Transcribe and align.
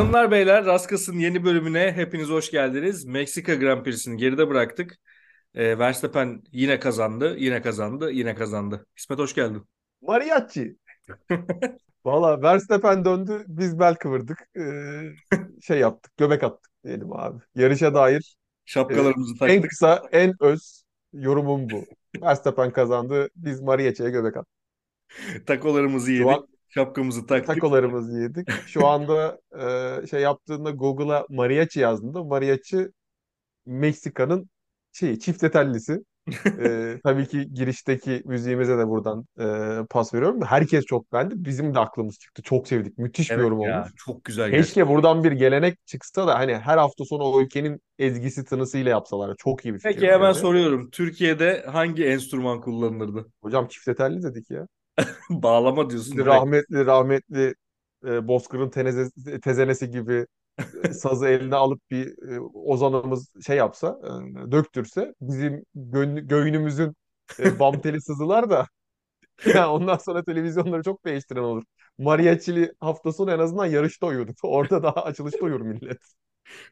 Hanımlar 0.00 0.30
beyler 0.30 0.64
Raskas'ın 0.64 1.18
yeni 1.18 1.44
bölümüne 1.44 1.92
hepiniz 1.92 2.28
hoş 2.28 2.50
geldiniz. 2.50 3.04
Meksika 3.04 3.54
Grand 3.54 3.84
Prix'sini 3.84 4.16
geride 4.16 4.48
bıraktık. 4.48 4.96
E, 5.54 5.78
Verstappen 5.78 6.42
yine 6.52 6.78
kazandı, 6.78 7.36
yine 7.38 7.62
kazandı, 7.62 8.10
yine 8.10 8.34
kazandı. 8.34 8.86
İsmet 8.96 9.18
hoş 9.18 9.34
geldin. 9.34 9.66
Mariachi. 10.02 10.76
Valla 12.04 12.42
Verstappen 12.42 13.04
döndü, 13.04 13.44
biz 13.48 13.78
bel 13.78 13.94
kıvırdık. 13.94 14.38
Ee, 14.56 14.62
şey 15.62 15.78
yaptık, 15.78 16.16
göbek 16.16 16.44
attık 16.44 16.70
diyelim 16.84 17.12
abi. 17.12 17.42
Yarışa 17.54 17.94
dair 17.94 18.36
Şapkalarımızı 18.64 19.34
e, 19.34 19.38
taktık. 19.38 19.56
en 19.56 19.62
kısa, 19.62 20.02
en 20.12 20.34
öz 20.40 20.82
yorumum 21.12 21.70
bu. 21.70 21.84
Verstappen 22.22 22.70
kazandı, 22.72 23.28
biz 23.36 23.60
Mariachi'ye 23.60 24.10
göbek 24.10 24.36
attık. 24.36 24.54
Takolarımızı 25.46 26.06
Şu 26.06 26.12
yedik, 26.12 26.26
an 26.26 26.46
şapkamızı 26.74 27.26
taktık. 27.26 27.46
takolarımızı 27.46 28.18
yedik. 28.20 28.48
Şu 28.66 28.86
anda 28.86 29.40
e, 30.02 30.06
şey 30.06 30.20
yaptığında 30.22 30.70
Google'a 30.70 31.26
Mariachi 31.30 31.80
yazdığında 31.80 32.24
Mariachi 32.24 32.88
Meksika'nın 33.66 34.50
şey 34.92 35.18
çift 35.18 35.52
tellisi. 35.52 36.04
Ee, 36.60 37.00
tabii 37.04 37.26
ki 37.28 37.54
girişteki 37.54 38.22
müziğimize 38.24 38.78
de 38.78 38.88
buradan 38.88 39.26
e, 39.40 39.86
pas 39.90 40.14
veriyorum. 40.14 40.42
Herkes 40.42 40.84
çok 40.84 41.12
beğendi. 41.12 41.34
Bizim 41.36 41.74
de 41.74 41.78
aklımız 41.78 42.18
çıktı. 42.18 42.42
Çok 42.42 42.68
sevdik. 42.68 42.98
Müthiş 42.98 43.36
bir 43.36 43.36
Evet 43.36 43.44
yorum 43.44 43.60
ya 43.60 43.78
olmuş. 43.80 43.92
çok 43.96 44.24
güzel 44.24 44.50
gerçekten. 44.50 44.62
Keşke 44.62 44.88
buradan 44.88 45.24
bir 45.24 45.32
gelenek 45.32 45.86
çıksa 45.86 46.26
da 46.26 46.38
hani 46.38 46.56
her 46.58 46.78
hafta 46.78 47.04
sonu 47.04 47.22
o 47.22 47.40
ülkenin 47.42 47.80
ezgisi 47.98 48.44
tınısıyla 48.44 48.90
yapsalar. 48.90 49.34
Çok 49.38 49.64
iyi 49.64 49.74
bir 49.74 49.78
fikir 49.78 49.94
Peki 49.94 50.06
hemen 50.06 50.28
bence. 50.28 50.40
soruyorum. 50.40 50.90
Türkiye'de 50.90 51.62
hangi 51.66 52.04
enstrüman 52.06 52.60
kullanılırdı? 52.60 53.26
Hocam 53.42 53.68
çift 53.68 53.96
telli 53.98 54.22
dedik 54.22 54.50
ya. 54.50 54.66
Bağlama 55.30 55.90
diyorsun. 55.90 56.24
Direkt. 56.24 56.46
rahmetli 56.46 56.86
rahmetli 56.86 57.54
e, 58.06 58.28
Bozkır'ın 58.28 58.70
teneze- 58.70 59.40
tezenesi 59.40 59.90
gibi 59.90 60.26
e, 60.84 60.92
sazı 60.94 61.28
eline 61.28 61.56
alıp 61.56 61.82
bir 61.90 62.32
e, 62.36 62.40
ozanımız 62.40 63.32
şey 63.46 63.56
yapsa, 63.56 64.00
e, 64.48 64.52
döktürse 64.52 65.14
bizim 65.20 65.64
gön- 65.74 66.28
göğünümüzün 66.28 66.96
e, 67.40 67.58
bam 67.58 67.80
teli 67.80 68.02
sızılar 68.02 68.50
da 68.50 68.66
yani 69.54 69.66
ondan 69.66 69.96
sonra 69.98 70.24
televizyonları 70.24 70.82
çok 70.82 71.04
değiştiren 71.06 71.42
olur. 71.42 71.64
Mariachili 71.98 72.72
hafta 72.80 73.12
sonu 73.12 73.32
en 73.32 73.38
azından 73.38 73.66
yarışta 73.66 74.06
uyuduk. 74.08 74.36
Orada 74.44 74.82
daha 74.82 75.04
açılışta 75.04 75.44
uyur 75.46 75.60
millet. 75.60 75.98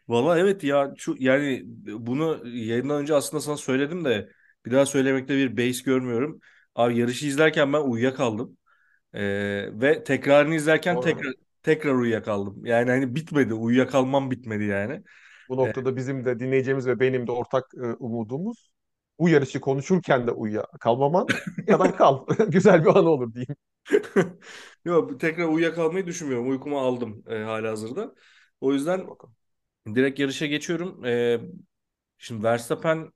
Valla 0.09 0.39
evet 0.39 0.65
ya 0.65 0.95
şu 0.97 1.17
yani 1.19 1.63
bunu 1.87 2.49
yayından 2.49 3.03
önce 3.03 3.15
aslında 3.15 3.41
sana 3.41 3.57
söyledim 3.57 4.05
de 4.05 4.29
bir 4.67 4.71
daha 4.71 4.87
söylemekte 4.87 5.37
bir 5.37 5.57
beis 5.57 5.83
görmüyorum. 5.83 6.41
Abi 6.79 6.99
yarışı 6.99 7.27
izlerken 7.27 7.73
ben 7.73 7.81
uyuyakaldım. 7.81 8.59
Ee, 9.15 9.21
ve 9.81 10.05
tekrarını 10.05 10.55
izlerken 10.55 10.97
Doğru. 10.97 11.05
tekrar 11.05 11.35
tekrar 11.63 11.95
uyuyakaldım. 11.95 12.67
Yani 12.67 12.91
hani 12.91 13.15
bitmedi. 13.15 13.55
Uyuyakalmam 13.55 14.31
bitmedi 14.31 14.65
yani. 14.65 15.03
Bu 15.49 15.57
Ee, 15.63 15.67
noktada 15.67 15.97
bizim 15.97 16.25
de 16.25 16.41
dinleyeceğimiz 16.41 16.87
ve 16.87 17.01
benim 17.01 17.27
de 17.27 17.33
ortak 17.33 17.65
e, 17.75 17.87
umudumuz 17.87 18.71
bu 19.19 19.29
yarışı 19.29 19.61
konuşurken 19.61 20.27
de 20.27 20.31
uyuya 20.33 20.67
kalmaman 20.81 21.27
ya 21.67 21.81
da 21.81 21.97
kal. 21.97 22.27
Güzel 22.49 22.83
bir 22.85 22.91
anı 22.91 23.11
olur 23.11 23.35
diyeyim. 23.35 23.57
Yok 24.85 25.21
tekrar 25.21 25.45
uyuyakalmayı 25.49 26.07
düşünmüyorum. 26.07 26.51
Uykumu 26.51 26.79
aldım 26.81 27.25
e, 27.29 27.35
halihazırda. 27.39 28.15
O 28.61 28.73
yüzden 28.73 29.07
direkt 29.95 30.19
yarışa 30.21 30.47
geçiyorum. 30.47 31.05
Ee, 31.05 31.41
şimdi 32.19 32.45
Verstappen 32.45 33.13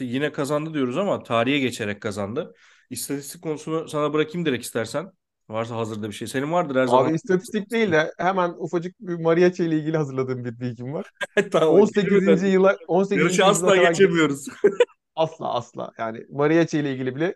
yine 0.00 0.32
kazandı 0.32 0.74
diyoruz 0.74 0.98
ama 0.98 1.22
tarihe 1.22 1.58
geçerek 1.58 2.02
kazandı. 2.02 2.54
İstatistik 2.92 3.42
konusunu 3.42 3.88
sana 3.88 4.12
bırakayım 4.12 4.46
direkt 4.46 4.64
istersen. 4.64 5.12
Varsa 5.48 5.76
hazırda 5.76 6.08
bir 6.08 6.12
şey. 6.12 6.28
Senin 6.28 6.52
vardır 6.52 6.76
her 6.76 6.86
zaman. 6.86 7.04
Abi 7.04 7.14
istatistik 7.14 7.70
değil 7.70 7.92
de 7.92 8.12
hemen 8.18 8.54
ufacık 8.58 9.00
bir 9.00 9.14
Mariachi 9.14 9.64
ile 9.64 9.78
ilgili 9.78 9.96
hazırladığım 9.96 10.44
bir 10.44 10.60
bilgim 10.60 10.92
var. 10.92 11.10
Tamam. 11.52 11.68
18. 11.68 12.48
yıla 12.48 12.76
18. 12.88 13.24
Yarışı 13.24 13.42
yüzyıla 13.42 13.50
asla 13.72 13.76
geçemiyoruz. 13.76 14.46
asla 15.16 15.54
asla 15.54 15.92
yani 15.98 16.26
Mariachi 16.30 16.78
ile 16.78 16.92
ilgili 16.92 17.16
bile 17.16 17.34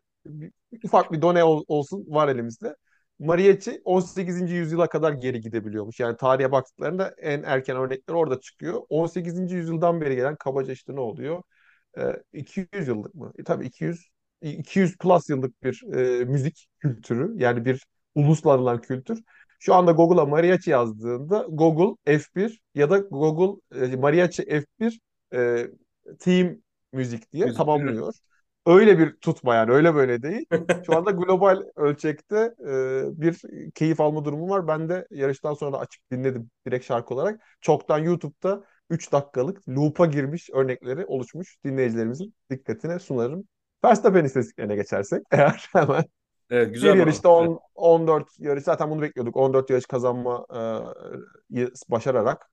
ufak 0.85 1.13
bir 1.13 1.23
done 1.23 1.45
ol- 1.45 1.65
olsun 1.69 2.05
var 2.09 2.29
elimizde. 2.29 2.77
Mariachi 3.19 3.81
18. 3.85 4.55
yüzyıla 4.55 4.89
kadar 4.89 5.13
geri 5.13 5.41
gidebiliyormuş. 5.41 6.01
Yani 6.01 6.17
tarihe 6.17 6.53
baktıklarında 6.53 7.15
en 7.19 7.43
erken 7.43 7.77
örnekler 7.77 8.15
orada 8.15 8.41
çıkıyor. 8.41 8.83
18. 8.89 9.55
yüzyıldan 9.55 10.01
beri 10.01 10.17
gelen 10.17 10.37
kabaca 10.37 10.73
işte 10.73 10.95
ne 10.95 11.01
oluyor? 11.01 11.43
Ee, 11.99 12.23
200 12.33 12.89
yıllık 12.89 13.15
mı? 13.15 13.33
E, 13.39 13.45
tabii 13.45 13.67
200 13.67 14.09
200 14.43 14.99
plus 14.99 15.29
yıllık 15.31 15.63
bir 15.63 15.83
e, 15.95 16.25
müzik 16.25 16.69
kültürü 16.79 17.35
yani 17.37 17.65
bir 17.65 17.87
uluslararası 18.15 18.83
kültür. 18.83 19.23
Şu 19.59 19.75
anda 19.75 19.93
Google'a 19.93 20.27
mariachi 20.27 20.71
yazdığında 20.71 21.47
Google 21.49 22.19
F1 22.19 22.61
ya 22.75 22.91
da 22.91 22.99
Google 22.99 23.61
e, 23.81 23.97
mariachi 23.97 24.43
F1 24.43 25.01
e, 25.35 25.67
team 26.19 26.57
müzik 26.93 27.33
diye 27.33 27.45
Müzik, 27.45 27.59
evet. 27.61 27.67
tamamlıyor. 27.67 28.13
Öyle 28.67 28.99
bir 28.99 29.17
tutma 29.17 29.55
yani 29.55 29.73
öyle 29.73 29.95
böyle 29.95 30.23
değil. 30.23 30.47
Şu 30.87 30.97
anda 30.97 31.11
global 31.27 31.63
ölçekte 31.77 32.55
e, 32.69 33.03
bir 33.23 33.43
keyif 33.75 34.01
alma 34.01 34.25
durumu 34.25 34.49
var. 34.49 34.69
Ben 34.69 34.89
de 34.89 35.07
yarıştan 35.11 35.55
sonra 35.55 35.73
da 35.73 35.79
açıp 35.79 36.11
dinledim 36.13 36.51
direkt 36.67 36.87
şarkı 36.87 37.15
olarak. 37.15 37.41
Çoktan 37.61 37.99
YouTube'da 37.99 38.65
3 38.91 39.13
dakikalık 39.13 39.69
loop'a 39.69 40.07
girmiş 40.07 40.51
örnekleri 40.51 41.07
oluşmuş 41.07 41.57
dinleyicilerimizin 41.65 42.35
dikkatine 42.51 42.99
sunarım. 42.99 43.45
Verstappen 43.87 44.25
istatistiklerine 44.25 44.77
geçersek 44.77 45.23
eğer 45.31 45.69
hemen 45.73 46.05
Evet 46.51 46.75
güzel 46.75 46.95
bir 46.95 46.99
yarışta 46.99 47.29
10, 47.29 47.61
14 47.75 48.29
yarış 48.39 48.65
zaten 48.65 48.91
bunu 48.91 49.03
bekliyorduk. 49.03 49.37
14 49.37 49.71
yarış 49.71 49.87
kazanma 49.87 50.47
e, 51.55 51.69
başararak 51.89 52.51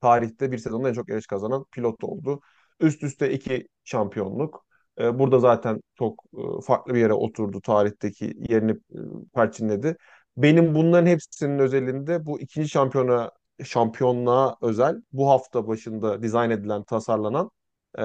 tarihte 0.00 0.52
bir 0.52 0.58
sezonda 0.58 0.88
en 0.88 0.92
çok 0.92 1.08
yarış 1.08 1.26
kazanan 1.26 1.64
pilot 1.72 2.04
oldu. 2.04 2.40
Üst 2.80 3.02
üste 3.02 3.32
iki 3.32 3.68
şampiyonluk. 3.84 4.64
E, 5.00 5.18
burada 5.18 5.38
zaten 5.38 5.80
çok 5.98 6.24
e, 6.34 6.60
farklı 6.66 6.94
bir 6.94 7.00
yere 7.00 7.12
oturdu. 7.12 7.60
Tarihteki 7.60 8.34
yerini 8.48 8.72
e, 8.72 8.98
perçinledi. 9.34 9.96
Benim 10.36 10.74
bunların 10.74 11.06
hepsinin 11.06 11.58
özelinde 11.58 12.26
bu 12.26 12.40
ikinci 12.40 12.68
şampiyona 12.68 13.30
şampiyonluğa 13.64 14.56
özel 14.62 15.02
bu 15.12 15.30
hafta 15.30 15.66
başında 15.66 16.22
dizayn 16.22 16.50
edilen, 16.50 16.82
tasarlanan 16.82 17.50
e, 17.98 18.02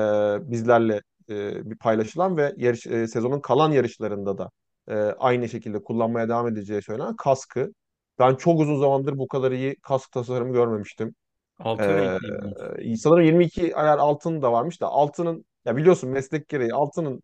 bizlerle 0.51 1.01
e, 1.29 1.69
bir 1.71 1.77
paylaşılan 1.77 2.37
ve 2.37 2.53
yarış 2.57 2.87
e, 2.87 3.07
sezonun 3.07 3.39
kalan 3.39 3.71
yarışlarında 3.71 4.37
da 4.37 4.51
e, 4.89 4.93
aynı 4.95 5.49
şekilde 5.49 5.83
kullanmaya 5.83 6.29
devam 6.29 6.47
edeceği 6.47 6.81
söylenen 6.81 7.15
kaskı. 7.15 7.73
Ben 8.19 8.35
çok 8.35 8.59
uzun 8.59 8.79
zamandır 8.79 9.17
bu 9.17 9.27
kadar 9.27 9.51
iyi 9.51 9.75
kask 9.81 10.11
tasarımı 10.11 10.53
görmemiştim. 10.53 11.15
Altın 11.59 11.95
Ee, 11.95 11.95
renkliydi. 11.97 12.55
sanırım 12.97 13.21
22 13.25 13.75
ayar 13.75 13.97
altın 13.97 14.41
da 14.41 14.51
varmış 14.51 14.81
da 14.81 14.87
altının 14.87 15.45
ya 15.65 15.77
biliyorsun 15.77 16.09
meslek 16.09 16.47
gereği 16.49 16.73
altının 16.73 17.23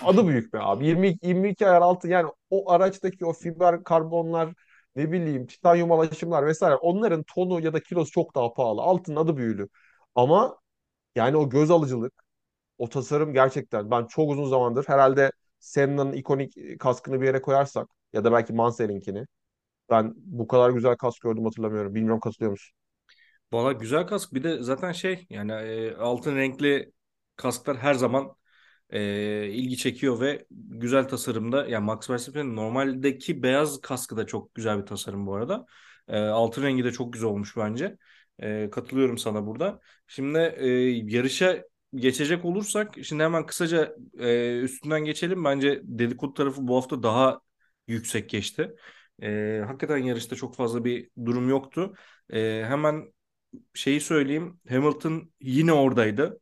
adı 0.00 0.28
büyük 0.28 0.52
be 0.52 0.58
abi. 0.60 0.86
22, 0.86 1.26
22 1.28 1.68
ayar 1.68 1.82
altın 1.82 2.08
yani 2.08 2.30
o 2.50 2.70
araçtaki 2.70 3.24
o 3.26 3.32
fiber 3.32 3.84
karbonlar 3.84 4.54
ne 4.96 5.12
bileyim 5.12 5.46
titanyum 5.46 5.92
alaşımlar 5.92 6.46
vesaire 6.46 6.74
onların 6.76 7.22
tonu 7.34 7.60
ya 7.60 7.72
da 7.72 7.80
kilosu 7.82 8.10
çok 8.10 8.34
daha 8.34 8.54
pahalı. 8.54 8.80
Altının 8.82 9.16
adı 9.16 9.36
büyülü. 9.36 9.68
Ama 10.14 10.58
yani 11.16 11.36
o 11.38 11.50
göz 11.50 11.72
alıcılık, 11.72 12.23
o 12.78 12.88
tasarım 12.88 13.32
gerçekten 13.32 13.90
ben 13.90 14.06
çok 14.06 14.30
uzun 14.30 14.46
zamandır 14.48 14.84
herhalde 14.88 15.30
Senna'nın 15.58 16.12
ikonik 16.12 16.80
kaskını 16.80 17.20
bir 17.20 17.26
yere 17.26 17.42
koyarsak 17.42 17.88
ya 18.12 18.24
da 18.24 18.32
belki 18.32 18.52
Mansell'inkini 18.52 19.26
ben 19.90 20.14
bu 20.16 20.48
kadar 20.48 20.70
güzel 20.70 20.96
kask 20.96 21.22
gördüm 21.22 21.44
hatırlamıyorum. 21.44 21.94
Bilmiyorum 21.94 22.20
katılıyor 22.20 22.50
musun? 22.50 22.76
Valla 23.52 23.72
güzel 23.72 24.06
kask. 24.06 24.34
Bir 24.34 24.42
de 24.42 24.62
zaten 24.62 24.92
şey 24.92 25.26
yani 25.30 25.52
e, 25.52 25.94
altın 25.96 26.36
renkli 26.36 26.92
kasklar 27.36 27.76
her 27.76 27.94
zaman 27.94 28.36
e, 28.90 29.46
ilgi 29.48 29.76
çekiyor 29.76 30.20
ve 30.20 30.46
güzel 30.50 31.08
tasarımda. 31.08 31.66
Yani 31.66 31.84
Max 31.84 32.10
Verstappen'in 32.10 32.56
normaldeki 32.56 33.42
beyaz 33.42 33.80
kaskı 33.80 34.16
da 34.16 34.26
çok 34.26 34.54
güzel 34.54 34.78
bir 34.80 34.86
tasarım 34.86 35.26
bu 35.26 35.34
arada. 35.34 35.66
E, 36.08 36.18
altın 36.18 36.62
rengi 36.62 36.84
de 36.84 36.92
çok 36.92 37.12
güzel 37.12 37.28
olmuş 37.28 37.56
bence. 37.56 37.96
E, 38.38 38.70
katılıyorum 38.70 39.18
sana 39.18 39.46
burada. 39.46 39.80
Şimdi 40.06 40.38
e, 40.38 40.66
yarışa 41.14 41.64
geçecek 41.94 42.44
olursak 42.44 42.94
şimdi 43.04 43.22
hemen 43.22 43.46
kısaca 43.46 43.96
e, 44.18 44.58
üstünden 44.60 45.04
geçelim. 45.04 45.44
Bence 45.44 45.80
dedikodu 45.84 46.34
tarafı 46.34 46.68
bu 46.68 46.76
hafta 46.76 47.02
daha 47.02 47.40
yüksek 47.88 48.30
geçti. 48.30 48.76
E, 49.22 49.62
hakikaten 49.66 49.96
yarışta 49.98 50.36
çok 50.36 50.56
fazla 50.56 50.84
bir 50.84 51.10
durum 51.24 51.48
yoktu. 51.48 51.94
E, 52.32 52.64
hemen 52.66 53.12
şeyi 53.74 54.00
söyleyeyim. 54.00 54.60
Hamilton 54.68 55.32
yine 55.40 55.72
oradaydı. 55.72 56.40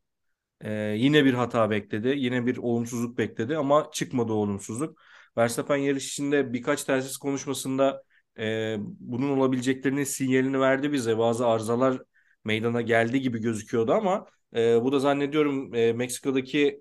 Ee, 0.60 0.72
yine 0.98 1.24
bir 1.24 1.34
hata 1.34 1.70
bekledi. 1.70 2.08
Yine 2.08 2.46
bir 2.46 2.56
olumsuzluk 2.56 3.18
bekledi 3.18 3.56
ama 3.56 3.90
çıkmadı 3.92 4.32
olumsuzluk. 4.32 5.00
Verstappen 5.36 5.76
yarış 5.76 6.08
içinde 6.08 6.52
birkaç 6.52 6.84
telsiz 6.84 7.16
konuşmasında 7.16 8.02
e, 8.38 8.76
bunun 8.80 9.38
olabileceklerinin 9.38 10.04
sinyalini 10.04 10.60
verdi 10.60 10.92
bize. 10.92 11.18
Bazı 11.18 11.46
arızalar 11.46 12.02
meydana 12.44 12.80
geldi 12.80 13.20
gibi 13.20 13.40
gözüküyordu 13.40 13.92
ama 13.92 14.26
e, 14.56 14.82
bu 14.84 14.92
da 14.92 14.98
zannediyorum 14.98 15.74
e, 15.74 15.92
Meksika'daki 15.92 16.80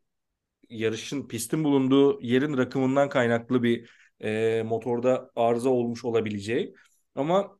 yarışın 0.69 1.27
pistin 1.27 1.63
bulunduğu 1.63 2.19
yerin 2.21 2.57
rakımından 2.57 3.09
kaynaklı 3.09 3.63
bir 3.63 3.91
e, 4.23 4.63
motorda 4.65 5.31
arıza 5.35 5.69
olmuş 5.69 6.05
olabileceği. 6.05 6.75
Ama 7.15 7.57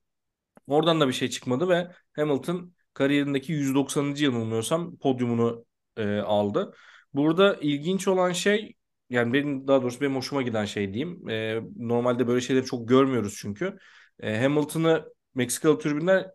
Oradan 0.67 1.01
da 1.01 1.07
bir 1.07 1.13
şey 1.13 1.29
çıkmadı 1.29 1.69
ve 1.69 1.91
Hamilton 2.13 2.73
kariyerindeki 2.93 3.53
190. 3.53 4.23
yanılmıyorsam 4.25 4.97
podyumunu 4.97 5.65
e, 5.97 6.17
aldı. 6.19 6.73
Burada 7.13 7.55
ilginç 7.61 8.07
olan 8.07 8.31
şey 8.31 8.75
yani 9.09 9.33
benim 9.33 9.67
daha 9.67 9.81
doğrusu 9.81 10.01
benim 10.01 10.15
hoşuma 10.15 10.41
giden 10.41 10.65
şey 10.65 10.93
diyeyim. 10.93 11.29
E, 11.29 11.61
normalde 11.77 12.27
böyle 12.27 12.41
şeyleri 12.41 12.65
çok 12.65 12.87
görmüyoruz 12.87 13.35
çünkü. 13.41 13.77
E, 14.19 14.41
Hamilton'ı 14.41 15.13
Meksikalı 15.35 15.79
tribünler 15.79 16.31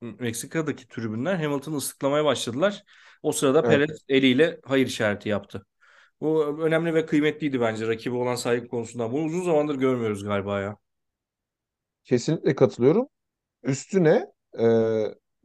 Meksika'daki 0.00 0.88
tribünler 0.88 1.34
Hamilton'ı 1.36 1.76
ıslıklamaya 1.76 2.24
başladılar. 2.24 2.84
O 3.22 3.32
sırada 3.32 3.62
Evet. 3.62 3.68
Perez 3.68 4.04
eliyle 4.08 4.60
hayır 4.64 4.86
işareti 4.86 5.28
yaptı. 5.28 5.66
Bu 6.20 6.44
önemli 6.66 6.94
ve 6.94 7.06
kıymetliydi 7.06 7.60
bence 7.60 7.88
rakibi 7.88 8.16
olan 8.16 8.34
saygı 8.34 8.68
konusundan. 8.68 9.12
Bunu 9.12 9.24
uzun 9.26 9.42
zamandır 9.44 9.76
görmüyoruz 9.76 10.24
galiba 10.24 10.60
ya. 10.60 10.78
Kesinlikle 12.04 12.54
katılıyorum. 12.54 13.08
Üstüne 13.62 14.26
e, 14.60 14.64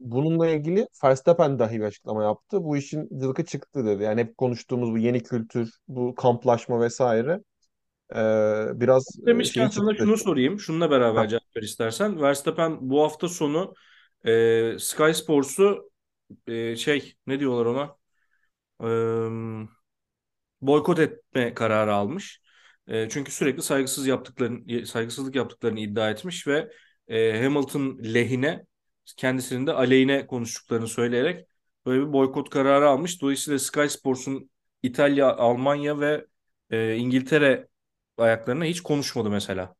bununla 0.00 0.48
ilgili 0.48 0.88
Verstappen 1.04 1.58
dahi 1.58 1.80
bir 1.80 1.84
açıklama 1.84 2.24
yaptı. 2.24 2.64
Bu 2.64 2.76
işin 2.76 3.20
cılkı 3.20 3.44
çıktı 3.44 3.86
dedi. 3.86 4.02
Yani 4.02 4.20
hep 4.20 4.36
konuştuğumuz 4.38 4.90
bu 4.92 4.98
yeni 4.98 5.22
kültür, 5.22 5.70
bu 5.88 6.14
kamplaşma 6.14 6.80
vesaire 6.80 7.40
e, 8.16 8.16
biraz 8.80 9.18
e, 9.26 9.26
Demişken 9.26 9.44
şeyi 9.44 9.68
sana 9.68 9.94
şunu 9.94 10.16
sorayım. 10.16 10.60
Şununla 10.60 10.90
beraber 10.90 11.20
Ha, 11.20 11.28
cevap 11.28 11.56
ver 11.56 11.62
istersen. 11.62 12.22
Verstappen 12.22 12.90
bu 12.90 13.02
hafta 13.02 13.28
sonu 13.28 13.74
e, 14.26 14.78
Sky 14.78 15.12
Sports'u 15.12 15.90
e, 16.46 16.76
şey 16.76 17.14
ne 17.26 17.40
diyorlar 17.40 17.66
ona? 17.66 17.96
E, 18.84 18.86
boykot 20.60 20.98
etme 20.98 21.54
kararı 21.54 21.94
almış. 21.94 22.42
E, 22.88 23.08
çünkü 23.08 23.32
sürekli 23.32 23.62
saygısız 23.62 24.06
yaptıklarını, 24.06 24.86
saygısızlık 24.86 25.34
yaptıklarını 25.34 25.80
iddia 25.80 26.10
etmiş 26.10 26.46
ve 26.46 26.72
e, 27.08 27.42
Hamilton 27.42 27.98
lehine 28.14 28.66
kendisinin 29.16 29.66
de 29.66 29.72
aleyhine 29.72 30.26
konuştuklarını 30.26 30.88
söyleyerek 30.88 31.48
böyle 31.86 32.06
bir 32.08 32.12
boykot 32.12 32.50
kararı 32.50 32.88
almış. 32.88 33.22
Dolayısıyla 33.22 33.58
Sky 33.58 33.86
Sports'un 33.88 34.50
İtalya, 34.82 35.36
Almanya 35.36 36.00
ve 36.00 36.26
e, 36.70 36.96
İngiltere 36.96 37.68
ayaklarına 38.18 38.64
hiç 38.64 38.80
konuşmadı 38.80 39.30
mesela. 39.30 39.74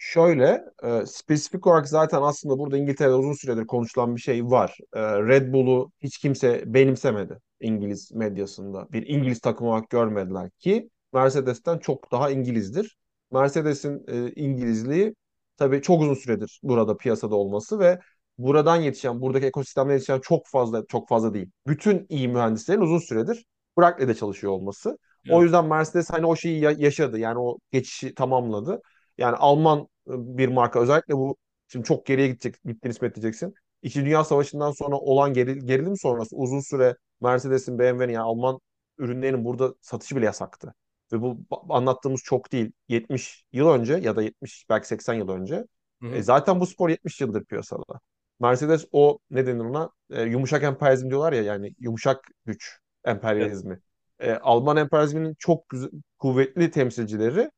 Şöyle, 0.00 0.64
e, 0.82 1.06
spesifik 1.06 1.66
olarak 1.66 1.88
zaten 1.88 2.22
aslında 2.22 2.58
burada 2.58 2.76
İngiltere'de 2.76 3.14
uzun 3.14 3.32
süredir 3.32 3.66
konuşulan 3.66 4.16
bir 4.16 4.20
şey 4.20 4.44
var. 4.44 4.78
E, 4.94 5.00
Red 5.02 5.52
Bull'u 5.52 5.92
hiç 6.00 6.18
kimse 6.18 6.62
benimsemedi 6.66 7.38
İngiliz 7.60 8.12
medyasında. 8.12 8.88
Bir 8.92 9.06
İngiliz 9.06 9.40
takım 9.40 9.66
olarak 9.66 9.90
görmediler 9.90 10.50
ki 10.50 10.90
Mercedes'ten 11.12 11.78
çok 11.78 12.12
daha 12.12 12.30
İngilizdir. 12.30 12.96
Mercedes'in 13.32 14.04
e, 14.08 14.32
İngilizliği 14.36 15.14
tabii 15.56 15.82
çok 15.82 16.00
uzun 16.02 16.14
süredir 16.14 16.60
burada 16.62 16.96
piyasada 16.96 17.34
olması 17.36 17.78
ve 17.78 17.98
buradan 18.38 18.76
yetişen, 18.76 19.20
buradaki 19.20 19.46
ekosistemden 19.46 19.92
yetişen 19.92 20.20
çok 20.20 20.46
fazla, 20.46 20.86
çok 20.86 21.08
fazla 21.08 21.34
değil. 21.34 21.50
Bütün 21.66 22.06
iyi 22.08 22.28
mühendislerin 22.28 22.80
uzun 22.80 22.98
süredir 22.98 23.44
Brackley'de 23.78 24.14
çalışıyor 24.14 24.52
olması. 24.52 24.98
O 25.28 25.42
Evet. 25.42 25.42
yüzden 25.42 25.64
Mercedes 25.66 26.10
hani 26.10 26.26
o 26.26 26.36
şeyi 26.36 26.60
ya- 26.60 26.74
yaşadı. 26.78 27.18
Yani 27.18 27.38
o 27.38 27.58
geçişi 27.72 28.14
tamamladı. 28.14 28.80
Yani 29.18 29.36
Alman 29.36 29.80
e, 29.80 30.12
bir 30.38 30.48
marka 30.48 30.80
özellikle 30.80 31.14
bu 31.16 31.36
şimdi 31.68 31.84
çok 31.86 32.06
geriye 32.06 32.26
gidecek 32.28 32.54
gittiğini 32.64 32.90
ispat 32.92 33.12
edeceksin. 33.12 33.54
İkinci 33.82 34.06
Dünya 34.06 34.24
Savaşı'ndan 34.24 34.70
sonra 34.72 34.96
olan 34.96 35.32
geri- 35.34 35.66
gerilim 35.66 35.96
sonrası 35.96 36.36
uzun 36.36 36.60
süre 36.60 36.96
Mercedes'in, 37.20 37.78
BMW'nin 37.78 38.12
yani 38.12 38.24
Alman 38.24 38.60
ürünlerinin 38.98 39.44
burada 39.44 39.74
satışı 39.80 40.16
bile 40.16 40.24
yasaktı. 40.24 40.74
Ve 41.12 41.20
bu 41.22 41.38
anlattığımız 41.68 42.20
çok 42.24 42.52
değil. 42.52 42.72
70 42.88 43.44
yıl 43.52 43.68
önce 43.68 43.94
ya 43.94 44.16
da 44.16 44.22
70 44.22 44.66
belki 44.70 44.88
80 44.88 45.14
yıl 45.14 45.28
önce. 45.28 45.64
Hı 46.02 46.08
E, 46.08 46.22
zaten 46.22 46.60
bu 46.60 46.66
spor 46.66 46.88
70 46.88 47.20
yıldır 47.20 47.44
piyasada. 47.44 48.00
Mercedes 48.40 48.84
o 48.92 49.18
ne 49.30 49.46
denir 49.46 49.64
ona? 49.64 49.90
E, 50.10 50.22
yumuşak 50.22 50.62
emperyalizm 50.62 51.08
diyorlar 51.10 51.32
ya 51.32 51.42
yani 51.42 51.74
yumuşak 51.80 52.28
güç 52.46 52.78
Evet. 53.04 53.16
emperyalizmi. 53.16 53.80
E, 54.20 54.32
Alman 54.32 54.76
emperyalizminin 54.76 55.34
çok 55.38 55.68
güzel- 55.68 55.90
kuvvetli 56.18 56.70
temsilcileri 56.70 57.50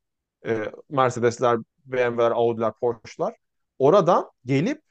e, 0.47 0.73
Mercedesler, 0.91 1.59
BMW'ler, 1.85 2.31
Audi'ler, 2.31 2.73
Porsche'lar. 2.81 3.35
Oradan 3.79 4.31
gelip 4.45 4.83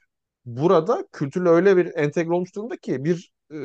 burada 0.44 1.06
kültürle 1.12 1.48
öyle 1.48 1.76
bir 1.76 1.94
entegre 1.96 2.32
olmuş 2.32 2.56
durumda 2.56 2.76
ki 2.76 3.04
bir 3.04 3.32
e, 3.52 3.56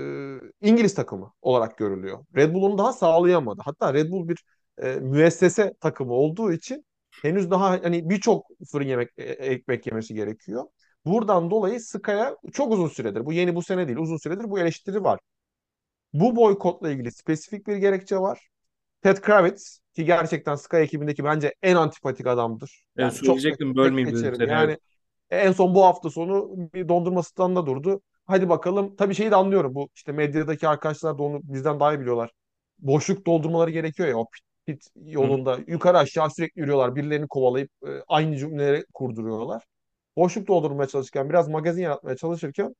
İngiliz 0.61 0.95
takımı 0.95 1.33
olarak 1.41 1.77
görülüyor. 1.77 2.25
Red 2.35 2.53
Bull 2.53 2.63
onu 2.63 2.77
daha 2.77 2.93
sağlayamadı. 2.93 3.61
Hatta 3.65 3.93
Red 3.93 4.11
Bull 4.11 4.27
bir 4.27 4.43
e, 4.77 4.95
müessese 4.95 5.73
takımı 5.81 6.13
olduğu 6.13 6.51
için 6.51 6.85
henüz 7.21 7.51
daha 7.51 7.69
hani 7.71 8.09
birçok 8.09 8.45
fırın 8.71 8.85
yemek 8.87 9.09
e, 9.17 9.23
ekmek 9.23 9.87
yemesi 9.87 10.13
gerekiyor. 10.13 10.65
Buradan 11.05 11.51
dolayı 11.51 11.81
Sky'a 11.81 12.37
çok 12.53 12.71
uzun 12.71 12.87
süredir, 12.87 13.25
bu 13.25 13.33
yeni 13.33 13.55
bu 13.55 13.61
sene 13.61 13.87
değil, 13.87 13.97
uzun 13.97 14.17
süredir 14.17 14.49
bu 14.49 14.59
eleştiri 14.59 15.03
var. 15.03 15.19
Bu 16.13 16.35
boykotla 16.35 16.91
ilgili 16.91 17.11
spesifik 17.11 17.67
bir 17.67 17.75
gerekçe 17.77 18.17
var. 18.17 18.49
Ted 19.05 19.17
Kravitz 19.17 19.79
ki 19.95 20.05
gerçekten 20.05 20.55
Sky 20.55 20.77
ekibindeki 20.77 21.23
bence 21.23 21.53
en 21.61 21.75
antipatik 21.75 22.27
adamdır. 22.27 22.85
Evet, 22.97 23.03
Yani 23.03 23.13
çok 23.13 23.21
net 23.21 23.27
söyleyecektim 23.27 23.67
tek 23.67 23.77
bölmeyeyim 23.77 24.17
seni. 24.17 24.35
Evet. 24.35 24.49
Yani 24.49 24.77
en 25.29 25.51
son 25.51 25.75
bu 25.75 25.85
hafta 25.85 26.09
sonu 26.09 26.49
bir 26.73 26.89
dondurma 26.89 27.23
standında 27.23 27.65
durdu. 27.65 28.01
Hadi 28.25 28.49
bakalım. 28.49 28.95
Tabii 28.95 29.15
şeyi 29.15 29.31
de 29.31 29.35
anlıyorum. 29.35 29.75
Bu 29.75 29.89
işte 29.95 30.11
medyadaki 30.11 30.67
arkadaşlar 30.67 31.17
da 31.17 31.23
onu 31.23 31.39
bizden 31.43 31.79
daha 31.79 31.93
iyi 31.93 31.99
biliyorlar. 31.99 32.31
Boşluk 32.79 33.25
doldurmaları 33.25 33.71
gerekiyor 33.71 34.09
ya 34.09 34.17
o 34.17 34.25
pit, 34.29 34.43
pit 34.65 34.87
Hı 34.95 34.99
hı. 34.99 35.09
yolunda. 35.11 35.59
Yukarı 35.67 35.97
aşağı 35.97 36.29
sürekli 36.31 36.59
yürüyorlar. 36.61 36.95
Birilerini 36.95 37.27
kovalayıp 37.27 37.69
e, 37.87 37.89
aynı 38.07 38.37
cümleleri 38.37 38.85
kurduruyorlar. 38.93 39.63
Boşluk 40.17 40.47
doldurmaya 40.47 40.87
çalışırken, 40.87 41.29
biraz 41.29 41.49
magazin 41.49 41.81
yaratmaya 41.81 42.15
çalışırken 42.17 42.75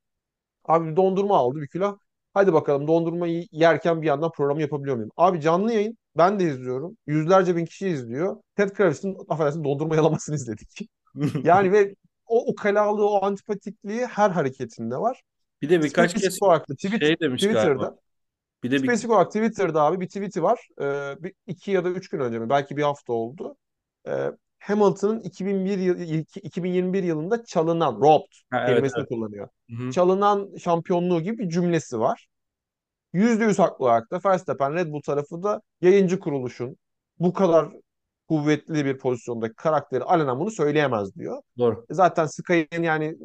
Abi 0.66 0.92
bir 0.92 0.96
dondurma 0.96 1.38
aldı 1.38 1.62
bir 1.62 1.68
kilo. 1.68 1.98
Hadi 2.34 2.54
bakalım 2.54 2.88
dondurmayı 2.88 3.48
yerken 3.52 4.02
bir 4.02 4.08
yandan 4.08 4.32
programı 4.32 4.62
yapabiliyor 4.62 4.96
muyum? 4.96 5.12
Abi 5.18 5.42
canlı 5.42 5.74
yayın 5.74 5.98
ben 6.18 6.40
de 6.40 6.44
izliyorum. 6.44 6.98
Yüzlerce 7.08 7.56
bin 7.56 7.66
kişi 7.66 7.88
izliyor. 7.88 8.38
Ted 8.56 8.70
Kravitz'in 8.70 9.18
affedersin 9.30 9.64
dondurma 9.64 9.96
yalamasını 9.96 10.36
izledik. 10.36 10.90
Yani 11.44 11.72
ve 11.72 11.96
o 12.28 12.52
ukalalığı, 12.52 13.10
o 13.10 13.26
antipatikliği 13.26 14.06
her 14.06 14.30
hareketinde 14.30 14.98
var. 14.98 15.22
Bir 15.62 15.70
de 15.70 15.84
birkaç 15.84 16.14
kez 16.14 16.22
Spesifik 16.22 16.44
olarak 16.44 16.70
da 16.70 16.76
tweet, 16.76 17.00
şey 17.02 17.20
demiş 17.20 17.44
galiba. 17.44 17.60
Twitter'da 17.60 18.00
Bir 18.64 18.72
de 18.72 18.76
bir 18.76 18.84
spesifik 18.84 19.12
olarak 19.12 19.28
Twitter'da 19.28 19.82
abi 19.82 20.02
bir 20.02 20.08
tweet'i 20.08 20.44
var. 20.44 20.68
Ee, 20.82 21.16
bir, 21.24 21.34
iki 21.48 21.72
ya 21.72 21.86
da 21.86 21.90
üç 21.90 22.10
gün 22.10 22.20
önce 22.20 22.40
mi? 22.40 22.50
Belki 22.50 22.78
bir 22.78 22.84
hafta 22.84 23.14
oldu. 23.14 23.58
Ee, 24.08 24.32
Hamilton'ın 24.60 25.20
2001 25.20 25.78
yıl, 25.78 26.00
2021 26.44 27.04
yılında 27.04 27.44
çalınan, 27.44 27.96
robbed 27.96 28.34
ha, 28.50 28.60
evet 28.60 28.70
kelimesini 28.70 29.00
evet. 29.00 29.10
kullanıyor. 29.10 29.48
Hı 29.70 29.84
hı. 29.84 29.92
Çalınan 29.92 30.58
şampiyonluğu 30.58 31.22
gibi 31.22 31.38
bir 31.38 31.50
cümlesi 31.50 32.00
var. 32.00 32.28
%100 33.16 33.60
haklı 33.60 33.86
olarak 33.86 34.12
da 34.12 34.20
Verstappen 34.26 34.74
Red 34.74 34.92
Bull 34.92 35.02
tarafı 35.02 35.44
da 35.44 35.62
yayıncı 35.82 36.20
kuruluşun 36.20 36.78
bu 37.20 37.34
kadar 37.34 37.70
kuvvetli 38.30 38.86
bir 38.86 38.98
pozisyondaki 38.98 39.56
karakteri 39.56 40.04
alenen 40.04 40.40
bunu 40.40 40.52
söyleyemez 40.52 41.16
diyor. 41.16 41.42
Doğru. 41.58 41.86
Zaten 41.90 42.26
Sky'ın 42.26 42.84
yani 42.84 43.16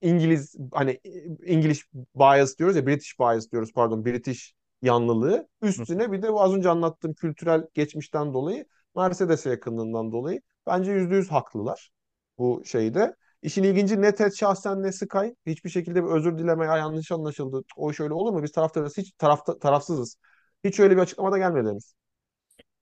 İngiliz 0.00 0.56
hani 0.72 1.00
English 1.46 1.82
bias 2.14 2.58
diyoruz 2.58 2.76
ya 2.76 2.86
British 2.86 3.18
bias 3.20 3.50
diyoruz 3.52 3.72
pardon 3.74 4.04
British 4.04 4.52
yanlılığı 4.82 5.48
Hı. 5.62 5.66
üstüne 5.68 6.12
bir 6.12 6.22
de 6.22 6.32
bu 6.32 6.42
az 6.42 6.54
önce 6.54 6.68
anlattığım 6.68 7.14
kültürel 7.14 7.66
geçmişten 7.74 8.34
dolayı 8.34 8.64
Mercedes'e 8.96 9.50
yakınlığından 9.50 10.12
dolayı 10.12 10.40
bence 10.66 10.92
%100 10.92 11.30
haklılar 11.30 11.90
bu 12.38 12.62
şeyde. 12.64 13.16
İşin 13.42 13.62
ilginci 13.64 14.02
ne 14.02 14.14
Ted 14.14 14.32
şahsen 14.32 14.82
ne 14.82 14.92
Sky 14.92 15.18
hiçbir 15.46 15.70
şekilde 15.70 16.04
bir 16.04 16.08
özür 16.10 16.38
dileme 16.38 16.66
ya 16.66 16.76
yanlış 16.76 17.12
anlaşıldı. 17.12 17.62
O 17.76 17.92
şöyle 17.92 18.12
olur 18.14 18.32
mu? 18.32 18.42
Biz 18.42 18.52
taraftarız. 18.52 18.96
Hiç 18.98 19.12
tarafta, 19.18 19.58
tarafsızız. 19.58 20.16
Hiç 20.64 20.80
öyle 20.80 20.96
bir 20.96 21.02
açıklamada 21.02 21.38
gelmedi 21.38 21.68
henüz. 21.68 21.94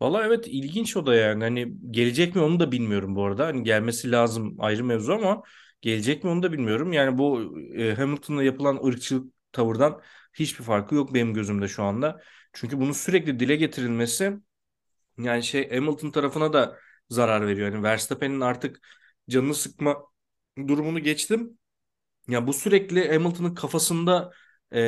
Valla 0.00 0.26
evet 0.26 0.46
ilginç 0.48 0.96
o 0.96 1.06
da 1.06 1.14
yani. 1.14 1.44
Hani 1.44 1.74
gelecek 1.90 2.34
mi 2.34 2.42
onu 2.42 2.60
da 2.60 2.72
bilmiyorum 2.72 3.16
bu 3.16 3.24
arada. 3.24 3.46
Hani 3.46 3.62
gelmesi 3.62 4.10
lazım 4.12 4.56
ayrı 4.58 4.84
mevzu 4.84 5.12
ama 5.12 5.42
gelecek 5.80 6.24
mi 6.24 6.30
onu 6.30 6.42
da 6.42 6.52
bilmiyorum. 6.52 6.92
Yani 6.92 7.18
bu 7.18 7.58
e, 7.74 7.94
Hamilton'la 7.94 8.42
yapılan 8.42 8.84
ırkçılık 8.86 9.32
tavırdan 9.52 10.00
hiçbir 10.34 10.64
farkı 10.64 10.94
yok 10.94 11.14
benim 11.14 11.34
gözümde 11.34 11.68
şu 11.68 11.82
anda. 11.82 12.20
Çünkü 12.52 12.80
bunun 12.80 12.92
sürekli 12.92 13.40
dile 13.40 13.56
getirilmesi 13.56 14.38
yani 15.18 15.42
şey 15.44 15.70
Hamilton 15.70 16.10
tarafına 16.10 16.52
da 16.52 16.78
zarar 17.10 17.46
veriyor. 17.48 17.72
Yani 17.72 17.82
Verstappen'in 17.82 18.40
artık 18.40 18.80
canını 19.30 19.54
sıkma 19.54 19.96
durumunu 20.68 20.98
geçtim. 21.00 21.58
Ya 22.28 22.46
bu 22.46 22.52
sürekli 22.52 23.12
Hamilton'ın 23.14 23.54
kafasında 23.54 24.32
e, 24.72 24.78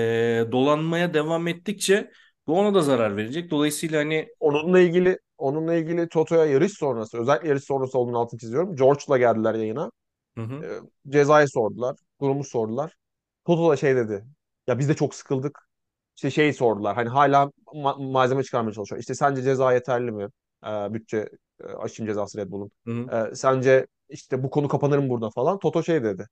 dolanmaya 0.52 1.14
devam 1.14 1.48
ettikçe 1.48 2.12
bu 2.46 2.58
ona 2.60 2.74
da 2.74 2.82
zarar 2.82 3.16
verecek. 3.16 3.50
Dolayısıyla 3.50 4.00
hani 4.00 4.28
Onunla 4.40 4.80
ilgili 4.80 5.18
onunla 5.38 5.74
ilgili 5.74 6.08
Toto'ya 6.08 6.44
yarış 6.46 6.72
sonrası 6.72 7.18
özellikle 7.18 7.48
yarış 7.48 7.64
sonrası 7.64 7.98
olduğunu 7.98 8.18
altını 8.18 8.40
çiziyorum. 8.40 8.76
George'la 8.76 9.18
geldiler 9.18 9.54
yayına. 9.54 9.90
hı 10.36 10.40
E, 10.62 10.66
hı, 10.66 10.66
cezayı 11.10 11.48
sordular. 11.48 11.96
Durumu 12.20 12.44
sordular. 12.44 12.94
Toto 13.46 13.70
da 13.70 13.76
şey 13.76 13.96
dedi. 13.96 14.24
Ya 14.66 14.78
biz 14.78 14.88
de 14.88 14.94
çok 14.96 15.14
sıkıldık. 15.14 15.58
İşte 16.16 16.30
şey 16.30 16.52
sordular. 16.52 16.94
Hani 16.96 17.08
hala 17.08 17.42
ma- 17.74 18.12
malzeme 18.12 18.42
çıkarmaya 18.44 18.72
çalışıyor. 18.74 19.00
İşte 19.00 19.14
sence 19.14 19.42
ceza 19.42 19.72
yeterli 19.74 20.12
mi? 20.12 20.28
Ee, 20.66 20.94
bütçe 20.94 21.30
e, 21.64 21.66
aşım 21.66 22.06
cezası 22.06 22.38
Red 22.38 22.50
Bull'un. 22.50 22.72
Ee, 23.12 23.34
sence 23.34 23.86
işte 24.10 24.42
bu 24.42 24.50
konu 24.50 24.68
kapanır 24.68 24.98
mı 24.98 25.08
burada 25.10 25.30
falan. 25.30 25.58
Toto 25.58 25.82
şey 25.82 26.04
dedi. 26.04 26.26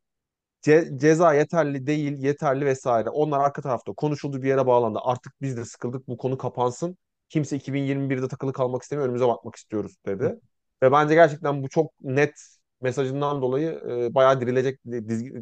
Ce- 0.62 0.98
ceza 0.98 1.34
yeterli 1.34 1.86
değil, 1.86 2.18
yeterli 2.18 2.66
vesaire. 2.66 3.10
Onlar 3.10 3.40
arka 3.40 3.62
tarafta 3.62 3.92
konuşuldu 3.92 4.42
bir 4.42 4.48
yere 4.48 4.66
bağlandı. 4.66 4.98
Artık 5.02 5.32
biz 5.42 5.56
de 5.56 5.64
sıkıldık 5.64 6.08
bu 6.08 6.16
konu 6.16 6.38
kapansın. 6.38 6.98
Kimse 7.28 7.56
2021'de 7.56 8.28
takılı 8.28 8.52
kalmak 8.52 8.82
istemiyor, 8.82 9.06
önümüze 9.06 9.26
bakmak 9.28 9.56
istiyoruz 9.56 9.96
dedi. 10.06 10.34
Ve 10.82 10.92
bence 10.92 11.14
gerçekten 11.14 11.62
bu 11.62 11.68
çok 11.68 11.92
net 12.02 12.34
mesajından 12.80 13.42
dolayı 13.42 13.70
e, 13.90 14.14
bayağı 14.14 14.40
dirilecek, 14.40 14.80
diz- 14.86 15.32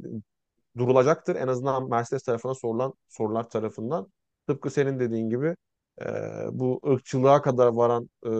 durulacaktır. 0.78 1.36
En 1.36 1.48
azından 1.48 1.88
Mercedes 1.90 2.22
tarafına 2.22 2.54
sorulan 2.54 2.94
sorular 3.08 3.50
tarafından. 3.50 4.12
Tıpkı 4.48 4.70
senin 4.70 4.98
dediğin 5.00 5.30
gibi 5.30 5.56
e, 6.02 6.04
bu 6.52 6.80
ırkçılığa 6.86 7.42
kadar 7.42 7.66
varan 7.68 8.10
e, 8.26 8.30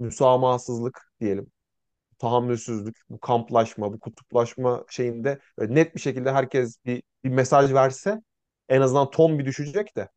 müsamahasızlık 0.00 1.12
diyelim 1.20 1.52
tahammülsüzlük, 2.22 2.96
bu 3.10 3.20
kamplaşma, 3.20 3.92
bu 3.92 4.00
kutuplaşma 4.00 4.84
şeyinde 4.90 5.38
net 5.58 5.94
bir 5.94 6.00
şekilde 6.00 6.32
herkes 6.32 6.76
bir, 6.86 7.02
bir 7.24 7.30
mesaj 7.30 7.74
verse 7.74 8.22
en 8.68 8.80
azından 8.80 9.10
ton 9.10 9.38
bir 9.38 9.46
düşecek 9.46 9.96
de. 9.96 10.08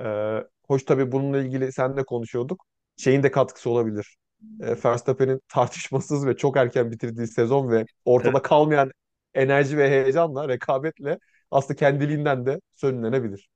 Ee, 0.00 0.44
hoş 0.68 0.84
tabii 0.84 1.12
bununla 1.12 1.38
ilgili 1.38 1.72
seninle 1.72 2.04
konuşuyorduk. 2.04 2.66
Şeyin 2.96 3.22
de 3.22 3.30
katkısı 3.30 3.70
olabilir. 3.70 4.16
Ee, 4.62 4.76
Verstappen'in 4.84 5.40
tartışmasız 5.48 6.26
ve 6.26 6.36
çok 6.36 6.56
erken 6.56 6.90
bitirdiği 6.90 7.26
sezon 7.26 7.70
ve 7.70 7.86
ortada 8.04 8.42
kalmayan 8.42 8.90
enerji 9.34 9.78
ve 9.78 9.90
heyecanla, 9.90 10.48
rekabetle 10.48 11.18
aslında 11.50 11.74
kendiliğinden 11.78 12.46
de 12.46 12.60
sönümlenebilir. 12.74 13.48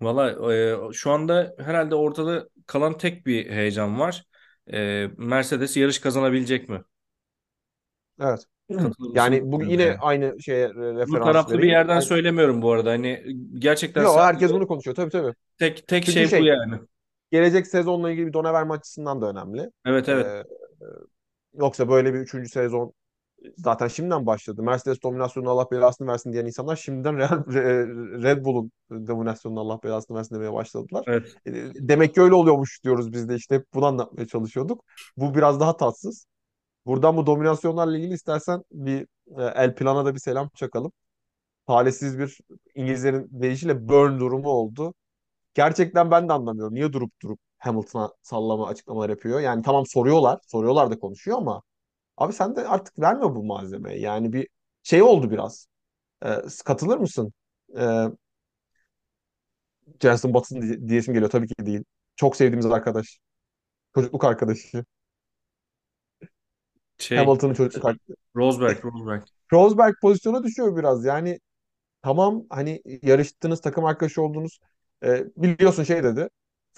Valla 0.00 0.52
e, 0.54 0.92
şu 0.92 1.10
anda 1.10 1.54
herhalde 1.58 1.94
ortada 1.94 2.48
kalan 2.66 2.98
tek 2.98 3.26
bir 3.26 3.50
heyecan 3.50 4.00
var. 4.00 4.24
E, 4.72 5.08
Mercedes 5.16 5.76
yarış 5.76 5.98
kazanabilecek 5.98 6.68
mi? 6.68 6.82
Evet. 8.20 8.44
Yani 9.14 9.52
bu 9.52 9.62
yine 9.62 9.82
yani. 9.82 9.96
aynı 10.00 10.42
şeye 10.42 10.74
Bu 10.74 10.80
referans 10.98 11.24
taraflı 11.24 11.58
bir 11.58 11.58
vereyim. 11.58 11.72
yerden 11.72 11.92
Yani, 11.94 12.02
söylemiyorum 12.02 12.62
bu 12.62 12.72
arada. 12.72 12.90
Hani 12.90 13.24
gerçekten 13.54 14.02
yok 14.02 14.16
herkes 14.18 14.52
bunu 14.52 14.66
konuşuyor 14.66 14.94
tabii 14.94 15.10
tabii. 15.10 15.34
tek 15.58 15.88
tek 15.88 16.04
Çünkü 16.04 16.12
şey 16.12 16.24
bu 16.24 16.28
şey 16.28 16.40
yani. 16.42 16.78
gelecek 17.32 17.66
sezonla 17.66 18.10
ilgili 18.10 18.26
bir 18.26 18.32
done 18.32 18.52
verme 18.52 18.74
açısından 18.74 19.20
da 19.22 19.30
önemli. 19.30 19.70
Evet 19.86 20.08
evet. 20.08 20.26
Ee, 20.26 20.44
yoksa 21.54 21.88
böyle 21.88 22.14
bir 22.14 22.18
üçüncü 22.18 22.48
sezon 22.48 22.92
zaten 23.56 23.88
şimdiden 23.88 24.26
başladı. 24.26 24.62
Mercedes 24.62 25.02
dominasyonunu 25.02 25.50
Allah 25.50 25.70
belasını 25.70 26.08
versin 26.08 26.32
diyen 26.32 26.46
insanlar 26.46 26.76
şimdiden 26.76 27.18
Real, 27.18 27.46
Red 28.22 28.44
Bull'un 28.44 28.72
dominasyonunu 28.90 29.60
Allah 29.60 29.78
belasını 29.84 30.16
versin 30.16 30.34
demeye 30.34 30.52
başladılar. 30.52 31.04
Evet. 31.06 31.36
Ee, 31.46 31.52
Demek 31.74 32.14
ki 32.14 32.20
öyle 32.22 32.34
oluyormuş 32.34 32.84
diyoruz 32.84 33.12
biz 33.12 33.28
de 33.28 33.34
işte 33.34 33.54
hep 33.54 33.64
bunu 33.74 33.86
anlatmaya 33.86 34.26
çalışıyorduk. 34.26 34.84
Bu 35.16 35.34
biraz 35.34 35.60
daha 35.60 35.76
tatsız. 35.76 36.26
Buradan 36.86 37.16
bu 37.16 37.26
dominasyonlarla 37.26 37.98
ilgili 37.98 38.14
istersen 38.14 38.64
bir 38.72 39.02
e, 39.38 39.42
El 39.44 39.74
Plan'a 39.74 40.04
da 40.04 40.14
bir 40.14 40.20
selam 40.20 40.50
çakalım. 40.54 40.92
Talihsiz 41.66 42.18
bir 42.18 42.38
İngilizlerin 42.74 43.28
deyişiyle 43.32 43.88
burn 43.88 44.20
durumu 44.20 44.48
oldu. 44.48 44.94
Gerçekten 45.54 46.10
ben 46.10 46.28
de 46.28 46.32
anlamıyorum. 46.32 46.74
Niye 46.74 46.92
durup 46.92 47.12
durup 47.22 47.40
Hamilton'a 47.58 48.12
sallama 48.22 48.68
açıklamalar 48.68 49.10
yapıyor? 49.10 49.40
Yani 49.40 49.62
tamam 49.62 49.86
soruyorlar. 49.86 50.40
Soruyorlar 50.48 50.90
da 50.90 50.98
konuşuyor 50.98 51.38
ama 51.38 51.62
abi 52.18 52.34
sen 52.34 52.56
de 52.56 52.68
artık 52.68 53.00
verme 53.00 53.22
bu 53.24 53.44
malzemeyi. 53.44 54.02
Yani 54.02 54.32
bir 54.32 54.48
şey 54.82 55.02
oldu 55.02 55.30
biraz. 55.30 55.68
Ee, 56.26 56.28
katılır 56.66 56.98
mısın? 56.98 57.34
Ee, 57.78 58.06
Jenson 60.02 60.32
Button 60.34 60.62
diye- 60.62 60.88
diyesim 60.88 61.14
geliyor. 61.14 61.30
Tabii 61.30 61.46
ki 61.48 61.66
değil. 61.66 61.84
Çok 62.16 62.36
sevdiğimiz 62.36 62.66
arkadaş. 62.66 63.18
Çocukluk 63.94 64.24
arkadaşı. 64.24 64.84
Şey 66.98 67.18
Hamilton'ın 67.18 67.54
çocukluk 67.54 67.84
arkadaşı. 67.84 68.16
Rosberg, 68.36 68.84
Rosberg. 68.84 69.22
Rosberg 69.52 69.94
pozisyona 70.02 70.42
düşüyor 70.44 70.76
biraz. 70.76 71.04
Yani 71.04 71.40
tamam 72.02 72.44
hani 72.50 72.82
yarıştığınız 73.02 73.60
takım 73.60 73.84
arkadaşı 73.84 74.22
oldunuz. 74.22 74.60
Ee, 75.04 75.24
biliyorsun 75.36 75.84
şey 75.84 76.04
dedi. 76.04 76.28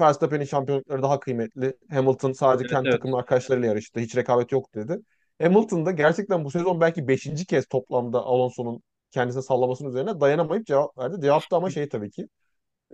Verstappen'in 0.01 0.45
şampiyonlukları 0.45 1.03
daha 1.03 1.21
kıymetli. 1.21 1.77
Hamilton 1.91 2.33
sadece 2.33 2.63
Evet 2.63 2.71
kendi 2.71 2.89
evet. 2.89 3.03
takım 3.03 3.15
arkadaşlarıyla 3.15 3.69
yarıştı. 3.69 4.01
Hiç 4.01 4.17
rekabet 4.17 4.53
yok 4.53 4.75
dedi. 4.75 4.99
Hamilton 5.43 5.87
da 5.87 5.91
gerçekten 5.91 6.45
bu 6.45 6.51
sezon 6.51 6.81
belki 6.81 7.09
beşinci 7.09 7.47
kez 7.47 7.67
toplamda 7.67 8.19
Alonso'nun 8.21 8.83
kendisine 9.11 9.43
sallamasının 9.43 9.91
üzerine 9.91 10.21
dayanamayıp 10.21 10.67
cevap 10.67 10.99
verdi. 10.99 11.17
Cevap 11.23 11.51
da 11.51 11.57
ama 11.57 11.71
şey 11.71 11.89
tabii 11.89 12.11
ki 12.11 12.29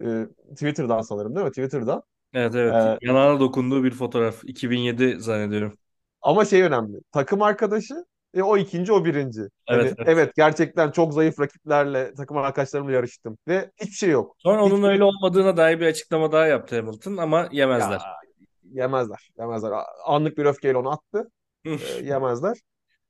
e, 0.02 0.26
Twitter'dan 0.50 1.00
sanırım 1.00 1.36
değil 1.36 1.46
mi? 1.46 1.50
Twitter'dan. 1.52 2.02
Evet 2.32 2.54
evet. 2.54 2.74
E, 2.74 2.98
Yanağına 3.06 3.40
dokunduğu 3.40 3.84
bir 3.84 3.90
fotoğraf. 3.90 4.44
2007 4.44 5.20
zannediyorum. 5.20 5.78
Ama 6.24 6.46
şey 6.46 6.62
önemli. 6.62 6.98
Takım 7.12 7.42
arkadaşı 7.42 8.06
e, 8.34 8.42
o 8.42 8.58
ikinci 8.58 8.92
o 8.92 9.06
birinci. 9.06 9.42
Evet 9.68 9.88
Hani 9.88 9.94
evet. 9.98 10.08
evet 10.08 10.36
gerçekten 10.36 10.92
çok 10.92 11.14
zayıf 11.14 11.40
rakiplerle 11.40 12.14
takım 12.14 12.36
arkadaşlarımla 12.38 12.92
yarıştım. 12.92 13.38
Ve 13.48 13.72
hiçbir 13.82 13.94
şey 13.96 14.10
yok. 14.10 14.36
Sonra 14.38 14.64
onun 14.64 14.82
Hiçbir 14.82 14.82
öyle 14.82 15.04
olmadığına 15.04 15.56
dair 15.56 15.80
bir 15.80 15.86
açıklama 15.86 16.32
daha 16.32 16.46
yaptı 16.46 16.76
Hamilton 16.76 17.16
ama 17.16 17.48
Ya 17.76 17.76
yemezler. 17.76 18.02
yemezler. 18.72 19.30
Yemezler. 19.38 19.72
Anlık 20.06 20.38
bir 20.38 20.44
öfkeyle 20.44 20.78
onu 20.78 20.90
attı. 20.90 21.30
E, 21.78 21.86
yemezler. 22.02 22.56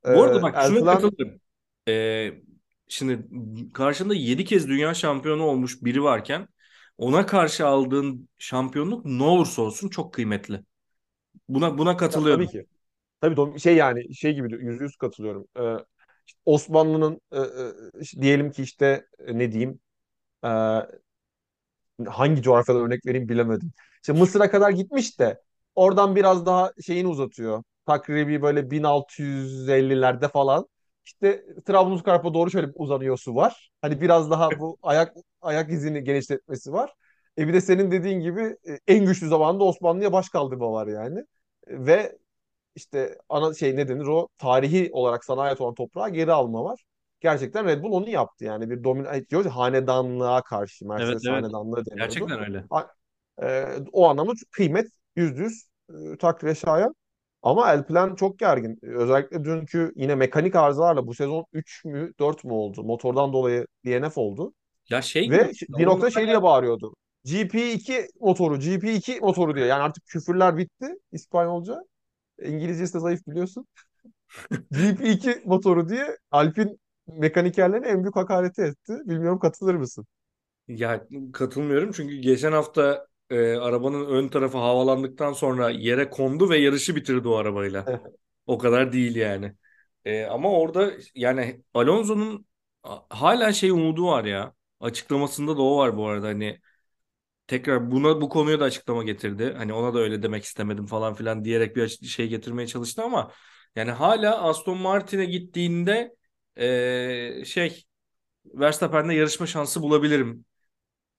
E, 0.06 0.10
Bu 0.12 0.22
arada 0.22 0.42
bak 0.42 0.60
şuna 0.60 0.84
Elflen 0.84 0.86
katılırım. 0.86 1.40
Ee, 1.88 2.32
şimdi 2.88 3.28
karşında 3.74 4.14
7 4.14 4.44
kez 4.44 4.68
dünya 4.68 4.94
şampiyonu 4.94 5.42
olmuş 5.44 5.82
biri 5.84 6.02
varken 6.02 6.48
ona 6.98 7.26
karşı 7.26 7.66
aldığın 7.66 8.28
şampiyonluk 8.38 9.04
ne 9.06 9.22
olursa 9.22 9.62
olsun 9.62 9.88
çok 9.88 10.14
kıymetli. 10.14 10.64
Buna 11.48 11.78
buna 11.78 11.96
ya, 12.10 12.22
tabii 12.24 12.46
katılıyorum. 12.46 12.46
ki. 12.48 12.66
Tabii 13.24 13.60
şey 13.60 13.76
yani 13.76 14.14
şey 14.14 14.34
gibi 14.34 14.54
yüzde 14.64 14.84
yüz 14.84 14.96
katılıyorum. 14.96 15.46
E, 15.58 15.62
işte 16.26 16.40
Osmanlı'nın 16.44 17.20
e, 17.32 17.38
e, 17.40 18.22
diyelim 18.22 18.50
ki 18.52 18.62
işte 18.62 19.06
e, 19.26 19.38
ne 19.38 19.52
diyeyim 19.52 19.80
e, 20.44 20.48
hangi 22.08 22.42
coğrafyada 22.42 22.78
örnek 22.80 23.06
vereyim 23.06 23.28
bilemedim. 23.28 23.72
İşte 24.02 24.12
Mısır'a 24.12 24.50
kadar 24.50 24.70
gitmiş 24.70 25.20
de 25.20 25.40
oradan 25.74 26.16
biraz 26.16 26.46
daha 26.46 26.72
şeyini 26.86 27.08
uzatıyor. 27.08 27.62
Takribi 27.86 28.42
böyle 28.42 28.70
1650'lerde 28.70 30.28
falan. 30.28 30.66
İşte 31.04 31.44
Trablusgarp'a 31.66 32.34
doğru 32.34 32.50
şöyle 32.50 32.68
bir 32.68 32.74
uzanıyor 32.76 33.18
su 33.18 33.34
var. 33.34 33.70
Hani 33.82 34.00
biraz 34.00 34.30
daha 34.30 34.58
bu 34.60 34.78
ayak 34.82 35.14
ayak 35.42 35.70
izini 35.70 36.04
genişletmesi 36.04 36.72
var. 36.72 36.94
E 37.38 37.48
bir 37.48 37.52
de 37.52 37.60
senin 37.60 37.90
dediğin 37.90 38.20
gibi 38.20 38.56
e, 38.68 38.78
en 38.86 39.04
güçlü 39.04 39.28
zamanda 39.28 39.64
Osmanlı'ya 39.64 40.12
baş 40.12 40.28
kaldırma 40.28 40.72
var 40.72 40.86
yani. 40.86 41.24
Ve 41.68 42.18
işte 42.74 43.18
ana 43.28 43.54
şey 43.54 43.76
ne 43.76 43.88
denir 43.88 44.06
o 44.06 44.28
tarihi 44.38 44.90
olarak 44.92 45.24
sana 45.24 45.42
ait 45.42 45.60
olan 45.60 45.74
toprağı 45.74 46.10
geri 46.10 46.32
alma 46.32 46.64
var. 46.64 46.84
Gerçekten 47.20 47.66
Red 47.66 47.82
Bull 47.82 47.92
onu 47.92 48.08
yaptı 48.10 48.44
yani 48.44 48.70
bir 48.70 48.84
domine 48.84 49.28
diyoruz 49.28 49.50
hanedanlığa 49.52 50.42
karşı 50.42 50.86
Evet 50.96 51.18
Mercedes 51.18 51.28
evet. 51.28 51.44
hanedanlığı 51.44 51.86
deniyordu. 51.86 52.28
Gerçekten 52.28 52.40
öyle. 52.40 52.64
Ha- 52.70 52.90
e, 53.42 53.66
o 53.92 54.08
anlamda 54.08 54.32
kıymet 54.50 54.86
yüzde 55.16 55.42
yüz 55.42 55.64
e, 56.14 56.16
takdire 56.18 56.54
şayan. 56.54 56.94
Ama 57.42 57.72
El 57.72 57.86
Plan 57.86 58.14
çok 58.14 58.38
gergin. 58.38 58.78
Özellikle 58.82 59.44
dünkü 59.44 59.92
yine 59.96 60.14
mekanik 60.14 60.56
arızalarla 60.56 61.06
bu 61.06 61.14
sezon 61.14 61.44
3 61.52 61.84
mü 61.84 62.12
4 62.20 62.44
mü 62.44 62.52
oldu? 62.52 62.84
Motordan 62.84 63.32
dolayı 63.32 63.66
DNF 63.86 64.20
oldu. 64.20 64.54
Ya 64.88 65.02
şey 65.02 65.28
gibi 65.28 65.40
Ve 65.40 65.54
bir 65.68 65.86
onun 65.86 65.86
noktada 65.86 66.10
şey 66.10 66.26
diye 66.26 66.42
bağırıyordu. 66.42 66.94
GP2 67.24 68.08
motoru, 68.20 68.58
GP2 68.58 69.20
motoru 69.20 69.56
diye. 69.56 69.66
Yani 69.66 69.82
artık 69.82 70.06
küfürler 70.06 70.56
bitti 70.56 70.88
İspanyolca. 71.12 71.80
İngilizcesi 72.42 72.94
de 72.94 72.98
zayıf 73.00 73.26
biliyorsun. 73.26 73.66
GP2 74.72 75.42
motoru 75.46 75.88
diye 75.88 76.18
Alp'in 76.30 76.80
mekanikerlerine 77.08 77.88
en 77.88 78.02
büyük 78.04 78.16
hakareti 78.16 78.62
etti. 78.62 78.94
Bilmiyorum 79.06 79.38
katılır 79.38 79.74
mısın? 79.74 80.06
Ya 80.68 81.06
katılmıyorum 81.32 81.92
çünkü 81.92 82.16
geçen 82.16 82.52
hafta 82.52 83.06
e, 83.30 83.54
arabanın 83.56 84.06
ön 84.06 84.28
tarafı 84.28 84.58
havalandıktan 84.58 85.32
sonra 85.32 85.70
yere 85.70 86.10
kondu 86.10 86.50
ve 86.50 86.58
yarışı 86.58 86.96
bitirdi 86.96 87.28
o 87.28 87.34
arabayla. 87.36 87.90
O 88.46 88.58
kadar 88.58 88.92
değil 88.92 89.16
yani. 89.16 89.56
E, 90.04 90.24
ama 90.24 90.50
orada 90.52 90.92
yani 91.14 91.62
Alonso'nun 91.74 92.46
hala 93.10 93.52
şey 93.52 93.70
umudu 93.70 94.06
var 94.06 94.24
ya. 94.24 94.54
Açıklamasında 94.80 95.56
da 95.56 95.62
o 95.62 95.78
var 95.78 95.96
bu 95.96 96.08
arada 96.08 96.26
hani 96.28 96.60
tekrar 97.46 97.90
buna 97.90 98.20
bu 98.20 98.28
konuya 98.28 98.60
da 98.60 98.64
açıklama 98.64 99.04
getirdi. 99.04 99.54
Hani 99.58 99.72
ona 99.72 99.94
da 99.94 99.98
öyle 99.98 100.22
demek 100.22 100.44
istemedim 100.44 100.86
falan 100.86 101.14
filan 101.14 101.44
diyerek 101.44 101.76
bir 101.76 101.88
şey 101.88 102.28
getirmeye 102.28 102.66
çalıştı 102.66 103.02
ama 103.02 103.32
yani 103.76 103.90
hala 103.90 104.42
Aston 104.42 104.78
Martin'e 104.78 105.24
gittiğinde 105.24 106.16
e, 106.56 107.44
şey 107.44 107.84
Verstappen'le 108.46 109.10
yarışma 109.12 109.46
şansı 109.46 109.82
bulabilirim 109.82 110.44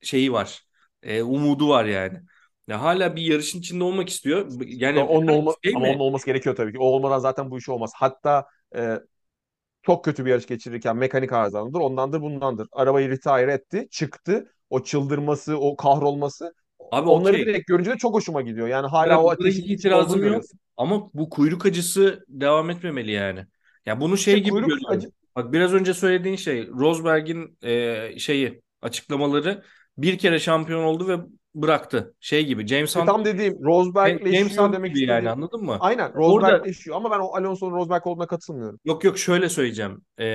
şeyi 0.01 0.33
var. 0.33 0.63
E, 1.03 1.23
umudu 1.23 1.69
var 1.69 1.85
yani. 1.85 2.19
Ya 2.67 2.81
hala 2.81 3.15
bir 3.15 3.21
yarışın 3.21 3.59
içinde 3.59 3.83
olmak 3.83 4.09
istiyor. 4.09 4.47
Ama 4.49 4.63
Yani 4.67 5.03
onun, 5.03 5.27
olma, 5.27 5.53
şey 5.63 5.73
ama 5.75 5.87
onun 5.87 5.99
olması 5.99 6.25
gerekiyor 6.25 6.55
tabii 6.55 6.71
ki. 6.73 6.79
O 6.79 6.83
olmadan 6.85 7.19
zaten 7.19 7.51
bu 7.51 7.57
iş 7.57 7.69
olmaz. 7.69 7.91
Hatta 7.95 8.45
e, 8.75 8.99
çok 9.83 10.05
kötü 10.05 10.25
bir 10.25 10.29
yarış 10.31 10.47
geçirirken 10.47 10.97
mekanik 10.97 11.33
arızalandır. 11.33 11.79
Ondandır 11.79 12.21
bundandır. 12.21 12.67
Arabayı 12.71 13.09
retire 13.09 13.53
etti. 13.53 13.87
Çıktı. 13.91 14.54
O 14.69 14.83
çıldırması, 14.83 15.57
o 15.57 15.75
kahrolması. 15.75 16.53
Abi 16.91 17.09
Onları 17.09 17.33
okey. 17.33 17.45
direkt 17.45 17.67
görünce 17.67 17.91
de 17.91 17.97
çok 17.97 18.13
hoşuma 18.13 18.41
gidiyor. 18.41 18.67
Yani 18.67 18.87
hala 18.87 19.19
o 19.19 19.23
bunlara 19.23 19.33
ateşin 19.33 19.63
itirazım 19.63 20.15
yok. 20.17 20.23
görüyorsun. 20.23 20.59
Ama 20.77 21.09
bu 21.13 21.29
kuyruk 21.29 21.65
acısı 21.65 22.25
devam 22.27 22.69
etmemeli 22.69 23.11
yani. 23.11 23.45
Ya 23.85 24.01
bunu 24.01 24.17
şey 24.17 24.33
İşte 24.33 24.43
gibi 24.49 24.59
görüyorum. 24.59 24.83
acı... 24.89 25.09
Bak 25.35 25.53
biraz 25.53 25.73
önce 25.73 25.93
söylediğin 25.93 26.35
şey 26.35 26.67
Rosberg'in 26.67 27.57
e, 27.63 28.19
şeyi 28.19 28.61
açıklamaları 28.81 29.63
bir 29.97 30.17
kere 30.17 30.39
şampiyon 30.39 30.83
oldu 30.83 31.07
ve 31.07 31.17
bıraktı. 31.55 32.15
Şey 32.19 32.45
gibi 32.45 32.67
James 32.67 32.95
Hunt 32.95 33.05
tam 33.05 33.25
dediğim 33.25 33.53
James 33.53 33.65
Rosberg'leşiyor 33.65 34.63
Hunt 34.65 34.73
demek 34.73 34.95
gibi 34.95 35.05
yani 35.05 35.27
istediğim. 35.27 35.43
anladın 35.43 35.63
mı? 35.63 35.77
Aynen 35.79 36.11
Orada 36.11 36.51
Rosberg'leşiyor 36.51 36.95
ama 36.97 37.11
ben 37.11 37.19
o 37.19 37.35
Alonso'nun 37.35 37.75
Rosberg 37.75 38.07
olduğuna 38.07 38.27
katılmıyorum. 38.27 38.79
yok 38.85 39.03
yok 39.03 39.17
şöyle 39.17 39.49
söyleyeceğim. 39.49 40.01
E, 40.19 40.25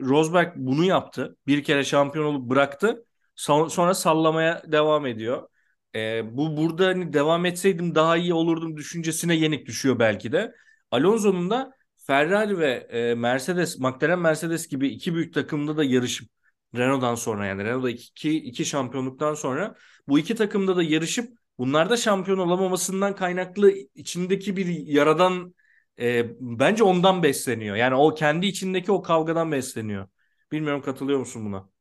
Rosberg 0.00 0.52
bunu 0.56 0.84
yaptı. 0.84 1.36
Bir 1.46 1.64
kere 1.64 1.84
şampiyon 1.84 2.24
olup 2.24 2.50
bıraktı. 2.50 3.04
Son- 3.40 3.68
Sonra 3.68 3.94
sallamaya 3.94 4.62
devam 4.72 5.06
ediyor. 5.06 5.48
E, 5.94 6.36
bu 6.36 6.56
burada 6.56 6.86
hani 6.86 7.12
devam 7.12 7.44
etseydim 7.46 7.94
daha 7.94 8.16
iyi 8.16 8.34
olurdum 8.34 8.76
düşüncesine 8.76 9.34
yenik 9.34 9.66
düşüyor 9.66 9.98
belki 9.98 10.32
de. 10.32 10.54
Alonso'nun 10.90 11.50
da 11.50 11.72
Ferrari 11.96 12.58
ve 12.58 12.70
e, 12.90 13.14
Mercedes, 13.14 13.78
McLaren 13.78 14.18
Mercedes 14.18 14.68
gibi 14.68 14.88
iki 14.88 15.14
büyük 15.14 15.34
takımda 15.34 15.76
da 15.76 15.84
yarışıp 15.84 16.28
Renault'dan 16.76 17.14
sonra 17.14 17.46
yani 17.46 17.64
Renault'da 17.64 17.90
iki, 17.90 18.36
iki 18.38 18.64
şampiyonluktan 18.64 19.34
sonra 19.34 19.74
bu 20.08 20.18
iki 20.18 20.34
takımda 20.34 20.76
da 20.76 20.82
yarışıp 20.82 21.28
bunlarda 21.58 21.96
şampiyon 21.96 22.38
olamamasından 22.38 23.14
kaynaklı 23.16 23.70
içindeki 23.94 24.56
bir 24.56 24.66
yaradan 24.66 25.54
e, 26.00 26.26
bence 26.40 26.84
ondan 26.84 27.22
besleniyor. 27.22 27.76
Yani 27.76 27.94
o 27.94 28.14
kendi 28.14 28.46
içindeki 28.46 28.92
o 28.92 29.02
kavgadan 29.02 29.52
besleniyor. 29.52 30.08
Bilmiyorum 30.52 30.82
katılıyor 30.82 31.18
musun 31.18 31.44
buna? 31.46 31.79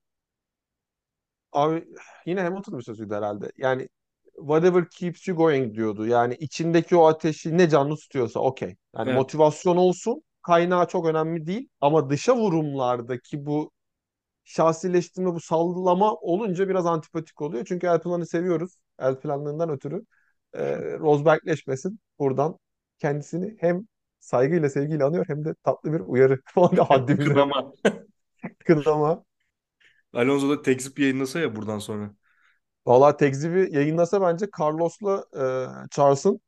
Abi 1.51 1.86
yine 2.25 2.41
Hamilton'ın 2.41 2.79
bir 2.79 2.84
sözüydü 2.84 3.13
herhalde. 3.15 3.51
Yani 3.58 3.89
whatever 4.36 4.89
keeps 4.89 5.27
you 5.27 5.38
going 5.38 5.75
diyordu. 5.75 6.08
Yani 6.08 6.36
içindeki 6.36 6.96
o 6.96 7.06
ateşi 7.08 7.58
ne 7.58 7.70
canlı 7.70 7.96
tutuyorsa 7.96 8.39
okey. 8.39 8.75
Yani 8.96 9.10
Evet. 9.10 9.12
motivasyon 9.12 9.77
olsun. 9.77 10.24
Kaynağı 10.41 10.88
çok 10.88 11.06
önemli 11.06 11.46
değil. 11.48 11.70
Ama 11.82 12.10
dışa 12.10 12.36
vurumlardaki 12.38 13.46
bu 13.46 13.72
şahsileştirme, 14.44 15.34
bu 15.34 15.39
sallama 15.41 16.15
olunca 16.15 16.70
biraz 16.70 16.86
antipatik 16.86 17.41
oluyor. 17.41 17.65
Çünkü 17.68 17.88
El 17.88 18.01
Plan'ı 18.01 18.27
seviyoruz. 18.27 18.79
El 19.00 19.20
Planlığından 19.20 19.70
ötürü. 19.70 20.01
Ee, 20.53 20.77
Rosbergleşmesin. 21.00 22.00
Buradan 22.20 22.60
kendisini 23.00 23.58
hem 23.60 23.88
saygıyla, 24.20 24.70
sevgiyle 24.70 25.03
anıyor 25.03 25.25
hem 25.27 25.46
de 25.46 25.56
tatlı 25.63 25.94
bir 25.94 26.00
uyarı 26.00 26.41
haddimize 26.89 27.34
Kınama. 27.34 27.74
kınama. 28.65 29.24
Alonso 30.13 30.50
da 30.50 30.62
tekzip 30.62 31.00
yayınlasa 31.00 31.39
ya 31.39 31.56
buradan 31.56 31.80
sonra. 31.80 32.16
Valla 32.86 33.18
tekzibi 33.18 33.70
yayınlasa 33.72 34.22
bence 34.22 34.46
Carlos'la 34.60 35.25
e, 35.36 35.44
Charles'ın 35.92 36.42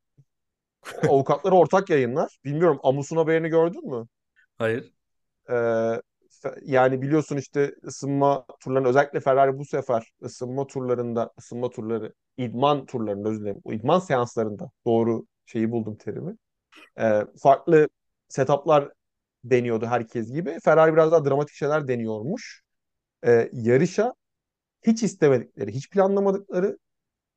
avukatları 1.10 1.56
ortak 1.56 1.90
yayınlar. 1.90 2.38
Bilmiyorum 2.46 2.80
Amus'un 2.84 3.18
haberini 3.18 3.50
gördün 3.50 3.90
mü? 3.90 4.08
Hayır. 4.58 4.94
E, 5.50 5.56
yani 6.62 7.02
biliyorsun 7.02 7.38
işte 7.38 7.76
ısınma 7.84 8.46
turlarında 8.60 8.90
özellikle 8.90 9.20
Ferrari 9.20 9.58
bu 9.58 9.66
sefer 9.66 10.12
ısınma 10.24 10.68
turlarında, 10.68 11.32
ısınma 11.40 11.70
turları, 11.70 12.14
idman 12.38 12.86
turlarında 12.86 13.30
özür 13.30 13.42
dilerim. 13.42 13.62
İdman 13.72 14.00
seanslarında 14.00 14.72
doğru 14.86 15.26
şeyi 15.46 15.72
buldum 15.72 15.96
terimi. 15.98 16.36
E, 17.00 17.26
farklı 17.44 17.90
setuplar 18.28 18.90
deniyordu 19.44 19.86
herkes 19.86 20.34
gibi. 20.34 20.58
Ferrari 20.66 20.94
biraz 20.94 21.12
daha 21.12 21.26
dramatik 21.26 21.56
şeyler 21.56 21.88
deniyormuş. 21.88 22.62
E, 23.26 23.50
yarışa 23.54 24.14
hiç 24.84 25.04
istemedikleri, 25.04 25.74
hiç 25.76 25.90
planlamadıkları 25.90 26.78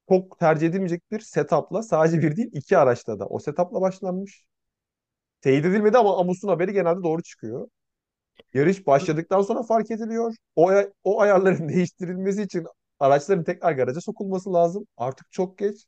çok 0.08 0.38
tercih 0.40 0.68
edilmeyecek 0.68 1.02
bir 1.12 1.20
setupla 1.20 1.84
sadece 1.84 2.22
bir 2.22 2.36
değil 2.36 2.50
iki 2.52 2.78
araçta 2.78 3.18
da 3.20 3.26
o 3.26 3.38
setupla 3.38 3.80
başlanmış. 3.80 4.46
Teyit 5.40 5.64
edilmedi 5.64 5.98
ama 5.98 6.18
Amus'un 6.20 6.48
haberi 6.48 6.72
genelde 6.72 7.02
doğru 7.02 7.22
çıkıyor. 7.22 7.68
Yarış 8.54 8.86
başladıktan 8.86 9.42
sonra 9.42 9.62
fark 9.62 9.90
ediliyor. 9.90 10.34
O, 10.56 10.72
o 11.04 11.20
ayarların 11.20 11.68
değiştirilmesi 11.70 12.42
için 12.42 12.66
araçların 13.00 13.44
tekrar 13.44 13.72
garaja 13.72 14.00
sokulması 14.00 14.52
lazım. 14.52 14.86
Artık 14.96 15.32
çok 15.32 15.58
geç. 15.58 15.86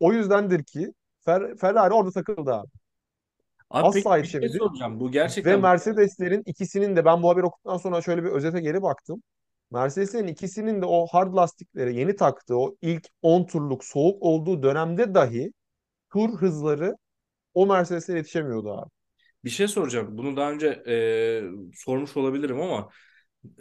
O 0.00 0.12
yüzdendir 0.14 0.64
ki 0.64 0.94
Fer- 1.26 1.56
Ferrari 1.58 1.94
orada 1.94 2.12
takıldı 2.12 2.54
abi. 2.54 2.70
Abi 3.74 3.90
peki 3.92 4.08
Asla 4.08 4.18
bir 4.22 4.28
şey 4.28 4.48
yetişemedi. 4.48 4.58
soracağım. 4.58 5.00
Bu 5.00 5.10
Ve 5.44 5.56
gerçekten 5.56 5.56
Mercedeslerin 5.56 6.42
ikisinin 6.46 6.96
de 6.96 7.04
ben 7.04 7.22
bu 7.22 7.30
haberi 7.30 7.46
okuduktan 7.46 7.76
sonra 7.78 8.02
şöyle 8.02 8.24
bir 8.24 8.30
özete 8.30 8.60
geri 8.60 8.82
baktım. 8.82 9.22
Mercedeslerin 9.72 10.26
ikisinin 10.28 10.82
de 10.82 10.86
o 10.86 11.06
hard 11.06 11.34
lastikleri 11.34 11.96
yeni 11.96 12.16
taktığı 12.16 12.56
o 12.58 12.76
ilk 12.82 13.08
10 13.22 13.44
turluk 13.46 13.84
soğuk 13.84 14.22
olduğu 14.22 14.62
dönemde 14.62 15.14
dahi 15.14 15.52
tur 16.12 16.30
hızları 16.38 16.96
o 17.54 17.66
Mercedes'e 17.66 18.16
yetişemiyordu 18.18 18.72
abi. 18.72 18.90
bir 19.44 19.50
şey 19.50 19.68
soracağım. 19.68 20.18
Bunu 20.18 20.36
daha 20.36 20.52
önce 20.52 20.66
e, 20.86 21.42
sormuş 21.74 22.16
olabilirim 22.16 22.60
ama 22.60 22.90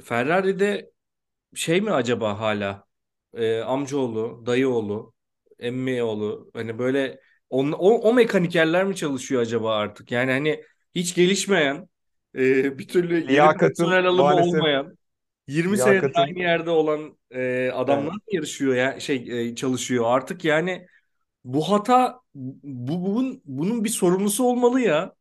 Ferrari'de 0.06 0.91
şey 1.56 1.82
mi 1.82 1.91
acaba 1.91 2.39
hala 2.39 2.86
e, 3.34 3.60
amcaoğlu, 3.62 4.43
dayıoğlu, 4.47 5.13
emmioğlu 5.60 6.52
hani 6.54 6.80
böyle 6.80 7.21
on, 7.54 7.72
o, 7.72 7.89
o 7.89 8.13
mekanikerler 8.13 8.84
mi 8.84 8.96
çalışıyor 8.96 9.42
acaba 9.42 9.76
artık? 9.76 10.12
Yani 10.12 10.32
hani 10.32 10.63
hiç 10.96 11.16
gelişmeyen 11.16 11.89
e, 12.36 12.78
bir 12.80 12.88
türlü 12.88 13.16
yeni 13.16 13.28
Liyakatın 13.28 13.68
personel 13.68 14.06
alımı 14.06 14.24
maalesef 14.24 14.54
olmayan 14.54 14.98
20 15.48 15.78
senedir 15.78 16.12
aynı 16.16 16.39
yerde 16.39 16.70
olan 16.70 17.18
e, 17.32 17.72
adamlar 17.72 18.04
evet. 18.04 18.13
mı 18.13 18.20
yarışıyor 18.32 18.76
ya 18.76 19.00
şey 19.00 19.50
e, 19.50 19.56
çalışıyor 19.56 20.06
artık 20.08 20.46
yani 20.46 20.88
bu 21.44 21.72
hata 21.72 22.20
bu 22.36 23.06
bunun 23.06 23.42
bunun 23.46 23.84
bir 23.84 23.89
sorumlusu 23.89 24.44
olmalı 24.44 24.82
ya. 24.82 25.13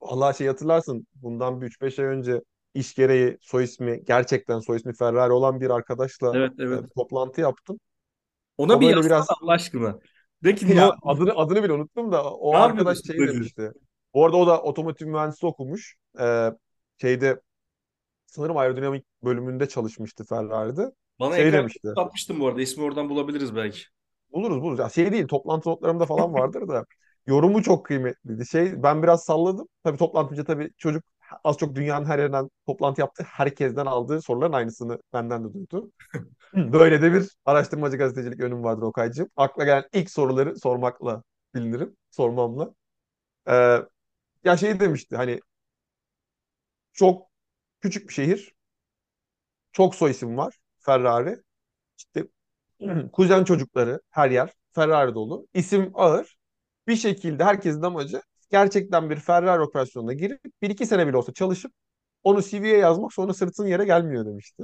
Allah 0.00 0.32
şey 0.32 0.46
hatırlarsın 0.46 1.06
bundan 1.14 1.60
bir 1.60 1.66
3-5 1.66 1.98
ay 1.98 2.06
önce 2.06 2.40
iş 2.74 2.94
gereği 2.94 3.38
soy 3.40 3.64
ismi 3.64 4.04
gerçekten 4.04 4.60
soy 4.60 4.76
ismi 4.76 4.94
Ferrari 4.94 5.32
olan 5.32 5.60
bir 5.60 5.70
arkadaşla 5.70 6.32
Evet 6.36 6.52
e, 6.60 6.62
evet. 6.62 6.82
bir 6.82 6.88
toplantı 6.88 7.40
yaptım. 7.40 7.80
Ona 8.58 8.76
O 8.76 8.80
bir 8.80 8.86
yazsana 8.86 9.06
biraz 9.06 9.26
Allah 9.42 9.52
aşkına. 9.52 9.98
De 10.44 10.54
ki 10.54 10.76
no, 10.76 10.80
ya 10.80 10.94
adını 11.02 11.32
adını 11.36 11.62
bile 11.62 11.72
unuttum 11.72 12.12
da 12.12 12.30
o 12.34 12.54
arkadaş 12.54 12.98
şey 13.06 13.18
demişti. 13.18 13.72
Bu 14.14 14.24
arada 14.24 14.36
o 14.36 14.46
da 14.46 14.62
otomotiv 14.62 15.06
mühendisi 15.06 15.46
okumuş. 15.46 15.96
Ee, 16.20 16.50
şeyde 17.00 17.40
sanırım 18.26 18.56
aerodinamik 18.56 19.04
bölümünde 19.24 19.68
çalışmıştı 19.68 20.24
Ferrari'de. 20.24 20.92
Bana 21.20 21.36
Şey 21.36 21.52
demişti. 21.52 21.88
atmıştın 21.96 22.40
bu 22.40 22.48
arada. 22.48 22.62
İsmi 22.62 22.84
oradan 22.84 23.08
bulabiliriz 23.08 23.56
belki. 23.56 23.80
Buluruz 24.32 24.62
buluruz. 24.62 24.78
Ya 24.78 24.88
şey 24.88 25.12
değil 25.12 25.26
toplantı 25.26 25.68
notlarımda 25.70 26.06
falan 26.06 26.34
vardır 26.34 26.68
da 26.68 26.84
yorumu 27.26 27.62
çok 27.62 27.86
kıymetliydi. 27.86 28.46
Şey 28.46 28.82
ben 28.82 29.02
biraz 29.02 29.24
salladım. 29.24 29.68
Tabii 29.84 29.98
toplantınca 29.98 30.44
tabii 30.44 30.70
çocuk 30.78 31.04
az 31.44 31.58
çok 31.58 31.74
dünyanın 31.74 32.06
her 32.06 32.18
yerinden 32.18 32.50
toplantı 32.66 33.00
yaptı. 33.00 33.24
Herkesten 33.28 33.86
aldığı 33.86 34.22
soruların 34.22 34.52
aynısını 34.52 34.98
benden 35.12 35.44
de 35.44 35.54
duydu. 35.54 35.92
Böyle 36.54 37.02
de 37.02 37.12
bir 37.12 37.30
araştırmacı 37.44 37.96
gazetecilik 37.96 38.40
önüm 38.40 38.64
vardır 38.64 38.82
Okay'cığım. 38.82 39.28
Akla 39.36 39.64
gelen 39.64 39.84
ilk 39.92 40.10
soruları 40.10 40.56
sormakla 40.58 41.22
bilinirim. 41.54 41.96
Sormamla. 42.10 42.74
Ee, 43.48 43.78
ya 44.44 44.56
şey 44.56 44.80
demişti 44.80 45.16
hani 45.16 45.40
çok 46.92 47.28
küçük 47.80 48.08
bir 48.08 48.14
şehir. 48.14 48.54
Çok 49.72 49.94
soy 49.94 50.10
isim 50.10 50.36
var. 50.36 50.58
Ferrari. 50.78 51.42
İşte 51.98 52.28
kuzen 53.12 53.44
çocukları 53.44 54.00
her 54.10 54.30
yer 54.30 54.54
Ferrari 54.72 55.14
dolu. 55.14 55.48
İsim 55.54 55.90
ağır. 55.94 56.38
Bir 56.88 56.96
şekilde 56.96 57.44
herkesin 57.44 57.82
amacı 57.82 58.22
gerçekten 58.52 59.10
bir 59.10 59.16
Ferrari 59.16 59.62
operasyonuna 59.62 60.12
girip 60.12 60.40
bir 60.62 60.70
iki 60.70 60.86
sene 60.86 61.06
bile 61.08 61.16
olsa 61.16 61.32
çalışıp 61.32 61.72
onu 62.22 62.42
CV'ye 62.42 62.78
yazmak 62.78 63.12
sonra 63.12 63.34
sırtın 63.34 63.66
yere 63.66 63.84
gelmiyor 63.84 64.26
demişti. 64.26 64.62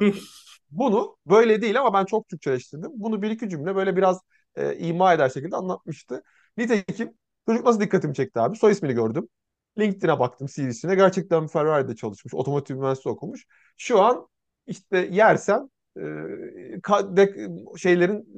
Bunu 0.70 1.16
böyle 1.27 1.62
değil 1.62 1.81
ama 1.81 1.94
ben 1.94 2.05
çok 2.05 2.29
Türkçeleştirdim. 2.29 2.90
Bunu 2.94 3.22
bir 3.22 3.31
iki 3.31 3.48
cümle 3.48 3.77
böyle 3.77 3.96
biraz 3.96 4.20
e, 4.57 4.77
ima 4.79 5.14
eder 5.14 5.29
şekilde 5.29 5.57
anlatmıştı. 5.57 6.22
Nitekim 6.57 7.14
çocuk 7.46 7.64
nasıl 7.66 7.81
dikkatimi 7.81 8.14
çekti 8.14 8.40
abi? 8.40 8.57
Soy 8.57 8.72
ismini 8.72 8.92
gördüm. 8.94 9.29
LinkedIn'e 9.79 10.18
baktım 10.18 10.48
CV'sine. 10.55 10.94
Gerçekten 10.94 11.46
Ferrari'de 11.46 11.96
çalışmış. 11.96 12.35
Otomotiv 12.35 12.77
mühendisliği 12.77 13.12
okumuş. 13.14 13.46
Şu 13.77 14.03
an 14.03 14.29
işte 14.66 15.09
yersen 15.12 15.70
e, 15.96 16.01
de- 17.16 17.48
şeylerin 17.79 18.37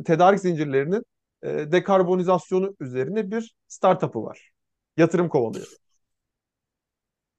e, 0.00 0.02
tedarik 0.04 0.40
zincirlerinin 0.40 1.02
e, 1.42 1.72
dekarbonizasyonu 1.72 2.76
üzerine 2.80 3.30
bir 3.30 3.54
startup'ı 3.68 4.22
var. 4.22 4.51
Yatırım 4.96 5.28
kovalıyor. 5.28 5.66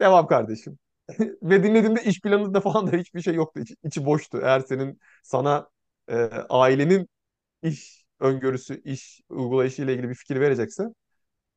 Devam 0.02 0.28
kardeşim. 0.28 0.80
Ve 1.44 1.64
dinlediğimde 1.64 2.04
iş 2.04 2.22
planında 2.22 2.62
falan 2.62 2.92
da 2.92 2.98
hiçbir 2.98 3.22
şey 3.22 3.34
yoktu. 3.36 3.60
İçi, 3.60 3.76
içi 3.84 4.06
boştu. 4.06 4.40
Eğer 4.44 4.60
senin 4.60 5.00
sana 5.24 5.70
e, 6.08 6.16
ailenin 6.50 7.10
iş 7.64 8.06
öngörüsü, 8.20 8.82
iş 8.84 9.22
uygulayışı 9.30 9.82
ile 9.84 9.94
ilgili 9.94 10.10
bir 10.10 10.16
fikir 10.16 10.40
verecekse 10.42 10.84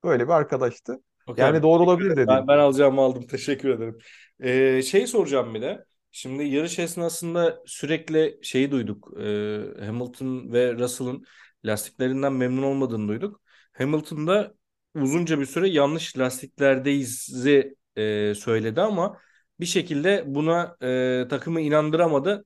böyle 0.05 0.25
bir 0.29 0.33
arkadaştı. 0.33 0.99
Abi. 1.27 1.41
Yani 1.41 1.63
doğru 1.63 1.83
olabilir 1.85 2.11
ederim. 2.11 2.29
Ben, 2.29 2.49
ben 2.49 2.59
alacağımı 2.59 3.01
aldım. 3.01 3.27
Teşekkür 3.31 3.69
ederim. 3.69 3.99
Ee, 4.41 4.83
şey 4.83 5.07
soracağım 5.07 5.55
bir 5.55 5.63
de. 5.63 5.85
Şimdi 6.13 6.45
yarış 6.45 6.79
esnasında 6.79 7.63
sürekli 7.67 8.39
şeyi 8.43 8.71
duyduk. 8.71 9.13
Ee, 9.21 9.87
Hamilton 9.87 10.53
ve 10.53 10.75
Russell'ın 10.75 11.25
lastiklerinden 11.65 12.33
memnun 12.33 12.63
olmadığını 12.63 13.09
duyduk. 13.09 13.41
Hamilton'da 13.73 14.55
uzunca 15.03 15.41
bir 15.41 15.47
süre 15.47 15.69
yanlış 15.69 16.19
lastiklerdeyiz'i 16.19 17.77
e, 17.97 18.35
söyledi 18.35 18.81
ama 18.81 19.21
bir 19.61 19.67
şekilde 19.67 20.25
buna 20.27 20.77
e, 21.25 21.29
takımı 21.31 21.61
inandıramadı 21.61 22.45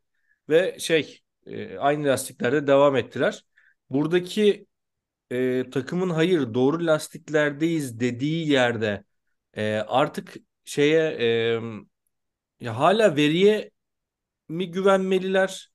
ve 0.49 0.79
şey 0.79 1.21
e, 1.47 1.79
aynı 1.79 2.05
lastiklerde 2.09 2.67
devam 2.67 2.97
ettiler. 2.97 3.45
Buradaki 3.91 4.67
e, 5.33 5.71
takımın 5.71 6.11
hayır 6.11 6.55
doğru 6.55 6.87
lastiklerdeyiz 6.87 8.01
dediği 8.01 8.49
yerde 8.51 9.05
e, 9.55 9.75
artık 9.77 10.37
şeye 10.65 11.01
e, 11.21 11.61
ya 12.61 12.79
hala 12.79 13.17
veriye 13.17 13.71
mi 14.49 14.73
güvenmeliler 14.73 15.73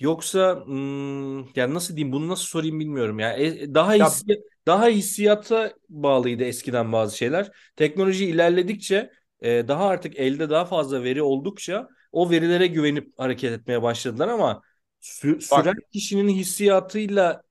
yoksa 0.00 0.64
hmm, 0.66 1.38
yani 1.56 1.74
nasıl 1.74 1.96
diyeyim 1.96 2.12
bunu 2.12 2.28
nasıl 2.28 2.44
sorayım 2.46 2.80
bilmiyorum 2.80 3.20
ya 3.20 3.34
E, 3.38 3.74
daha 3.74 3.94
Ya 3.98 4.06
hissi 4.06 4.42
daha 4.66 4.88
hissiyata 4.88 5.72
bağlıydı 5.88 6.44
eskiden 6.44 6.92
bazı 6.92 7.16
şeyler. 7.16 7.50
Teknoloji 7.76 8.26
ilerledikçe 8.26 9.10
e, 9.40 9.68
daha 9.68 9.84
artık 9.88 10.18
elde 10.18 10.50
daha 10.50 10.64
fazla 10.64 11.04
veri 11.04 11.22
oldukça 11.22 11.88
o 12.12 12.30
verilere 12.30 12.66
güvenip 12.66 13.18
hareket 13.18 13.52
etmeye 13.52 13.82
başladılar 13.82 14.28
ama 14.28 14.62
sü- 15.02 15.40
süren 15.40 15.74
kişinin 15.92 16.28
hissiyatıyla 16.28 17.42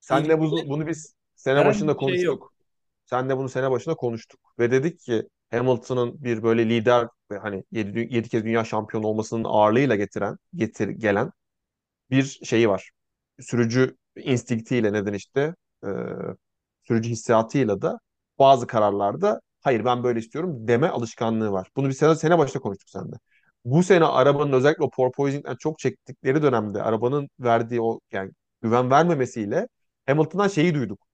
senle 0.00 0.38
bunu, 0.40 0.68
bunu 0.68 0.86
biz 0.86 1.14
sene 1.34 1.64
başında 1.64 1.96
şey 2.04 2.20
konuştuk. 2.20 2.22
yok. 2.22 2.52
Senle 3.06 3.36
bunu 3.36 3.48
sene 3.48 3.70
başında 3.70 3.94
konuştuk. 3.94 4.40
Ve 4.58 4.70
dedik 4.70 5.00
ki 5.00 5.28
Hamilton'ın 5.50 6.24
bir 6.24 6.42
böyle 6.42 6.68
lider 6.70 7.08
ve 7.30 7.38
hani 7.38 7.64
7, 7.72 8.30
kez 8.30 8.44
dünya 8.44 8.64
şampiyonu 8.64 9.06
olmasının 9.06 9.44
ağırlığıyla 9.44 9.96
getiren, 9.96 10.38
getir, 10.54 10.88
gelen 10.88 11.30
bir 12.10 12.24
şeyi 12.44 12.68
var. 12.70 12.90
Sürücü 13.40 13.96
instinktiyle 14.16 14.92
neden 14.92 15.12
işte 15.14 15.54
e, 15.84 15.88
sürücü 16.88 17.10
hissiyatıyla 17.10 17.82
da 17.82 17.98
bazı 18.38 18.66
kararlarda 18.66 19.40
hayır 19.60 19.84
ben 19.84 20.04
böyle 20.04 20.18
istiyorum 20.18 20.68
deme 20.68 20.88
alışkanlığı 20.88 21.52
var. 21.52 21.68
Bunu 21.76 21.88
bir 21.88 21.92
sene, 21.94 22.14
sene 22.14 22.38
başta 22.38 22.60
konuştuk 22.60 22.90
seninle. 22.90 23.16
Bu 23.64 23.82
sene 23.82 24.04
arabanın 24.04 24.52
özellikle 24.52 24.84
o 24.84 24.90
porpoising'den 24.90 25.56
çok 25.56 25.78
çektikleri 25.78 26.42
dönemde 26.42 26.82
arabanın 26.82 27.28
verdiği 27.40 27.80
o 27.82 28.00
yani 28.12 28.30
güven 28.62 28.90
vermemesiyle 28.90 29.68
Hamilton'dan 30.06 30.48
şeyi 30.48 30.74
duyduk. 30.74 31.06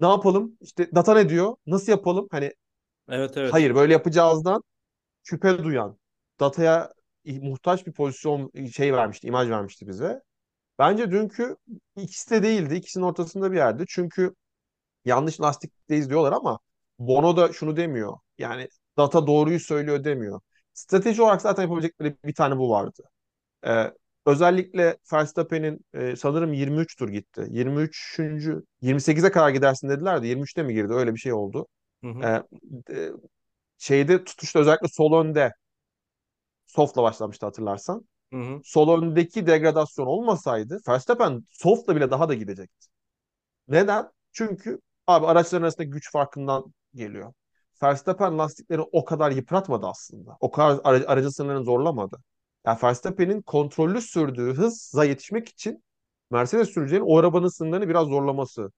Ne 0.00 0.06
yapalım? 0.06 0.56
İşte 0.60 0.90
data 0.94 1.14
ne 1.14 1.28
diyor? 1.28 1.56
Nasıl 1.66 1.92
yapalım? 1.92 2.28
Hani 2.30 2.52
Evet 3.08 3.36
evet. 3.36 3.52
hayır 3.52 3.74
böyle 3.74 3.92
yapacağızdan 3.92 4.62
şüphe 5.24 5.64
duyan, 5.64 5.98
dataya 6.40 6.92
muhtaç 7.26 7.86
bir 7.86 7.92
pozisyon 7.92 8.52
şey 8.72 8.94
vermişti, 8.94 9.28
imaj 9.28 9.50
vermişti 9.50 9.88
bize. 9.88 10.22
Bence 10.78 11.12
dünkü 11.12 11.56
ikisi 11.96 12.30
de 12.30 12.44
değildi. 12.44 12.74
İkisinin 12.74 13.04
ortasında 13.04 13.52
bir 13.52 13.56
yerde. 13.56 13.84
Çünkü 13.88 14.34
yanlış 15.04 15.40
lastikteyiz 15.40 16.10
diyorlar 16.10 16.32
ama 16.32 16.58
Bono 16.98 17.36
da 17.36 17.52
şunu 17.52 17.76
demiyor. 17.76 18.18
Yani 18.38 18.68
data 18.96 19.26
doğruyu 19.26 19.60
söylüyor 19.60 20.04
demiyor. 20.04 20.40
Strateji 20.74 21.22
olarak 21.22 21.42
zaten 21.42 21.62
yapabilecekleri 21.62 22.16
bir 22.24 22.34
tane 22.34 22.58
bu 22.58 22.70
vardı. 22.70 23.02
Ee, 23.66 23.92
özellikle 24.26 24.98
Verstappen'in 25.12 25.86
e, 25.94 26.16
sanırım 26.16 26.52
23 26.52 26.96
tur 26.96 27.08
gitti. 27.08 27.46
23. 27.50 28.20
28'e 28.82 29.30
kadar 29.32 29.50
gidersin 29.50 29.88
dediler 29.88 30.22
de 30.22 30.26
23'te 30.28 30.62
mi 30.62 30.74
girdi? 30.74 30.92
Öyle 30.94 31.14
bir 31.14 31.20
şey 31.20 31.32
oldu. 31.32 31.66
Hı 32.02 32.06
hı, 32.10 32.24
Ee, 32.24 32.42
e, 32.90 33.10
şeyde 33.78 34.24
tutuşta 34.24 34.60
özellikle 34.60 34.88
sol 34.88 35.24
önde 35.24 35.52
soft'la 36.66 37.02
başlamıştı 37.02 37.46
hatırlarsan. 37.46 38.08
hı 38.32 38.36
hı. 38.36 38.62
Sol 38.62 39.02
öndeki 39.02 39.46
degradasyon 39.46 40.06
olmasaydı 40.06 40.80
Verstappen 40.88 41.44
soft'la 41.50 41.96
bile 41.96 42.10
daha 42.10 42.28
da 42.28 42.34
gidecekti. 42.34 42.88
Neden? 43.68 44.10
Çünkü 44.32 44.80
abi 45.10 45.26
araçların 45.26 45.62
arasında 45.62 45.84
güç 45.84 46.12
farkından 46.12 46.74
geliyor. 46.94 47.32
Verstappen 47.82 48.38
lastikleri 48.38 48.80
o 48.82 49.04
kadar 49.04 49.30
yıpratmadı 49.30 49.86
aslında. 49.86 50.36
O 50.40 50.50
kadar 50.50 50.80
ara- 50.84 51.06
aracı 51.06 51.32
sınırlarını 51.32 51.64
zorlamadı. 51.64 52.18
Yani 52.66 52.78
Verstappen'in 52.82 53.42
kontrollü 53.42 54.00
sürdüğü 54.00 54.54
hıza 54.54 55.04
yetişmek 55.04 55.48
için 55.48 55.84
Mercedes 56.30 56.68
sürücülerin 56.70 57.04
o 57.06 57.18
arabanın 57.18 57.48
sınırlarını 57.48 57.88
biraz 57.88 58.06
zorlaması, 58.08 58.72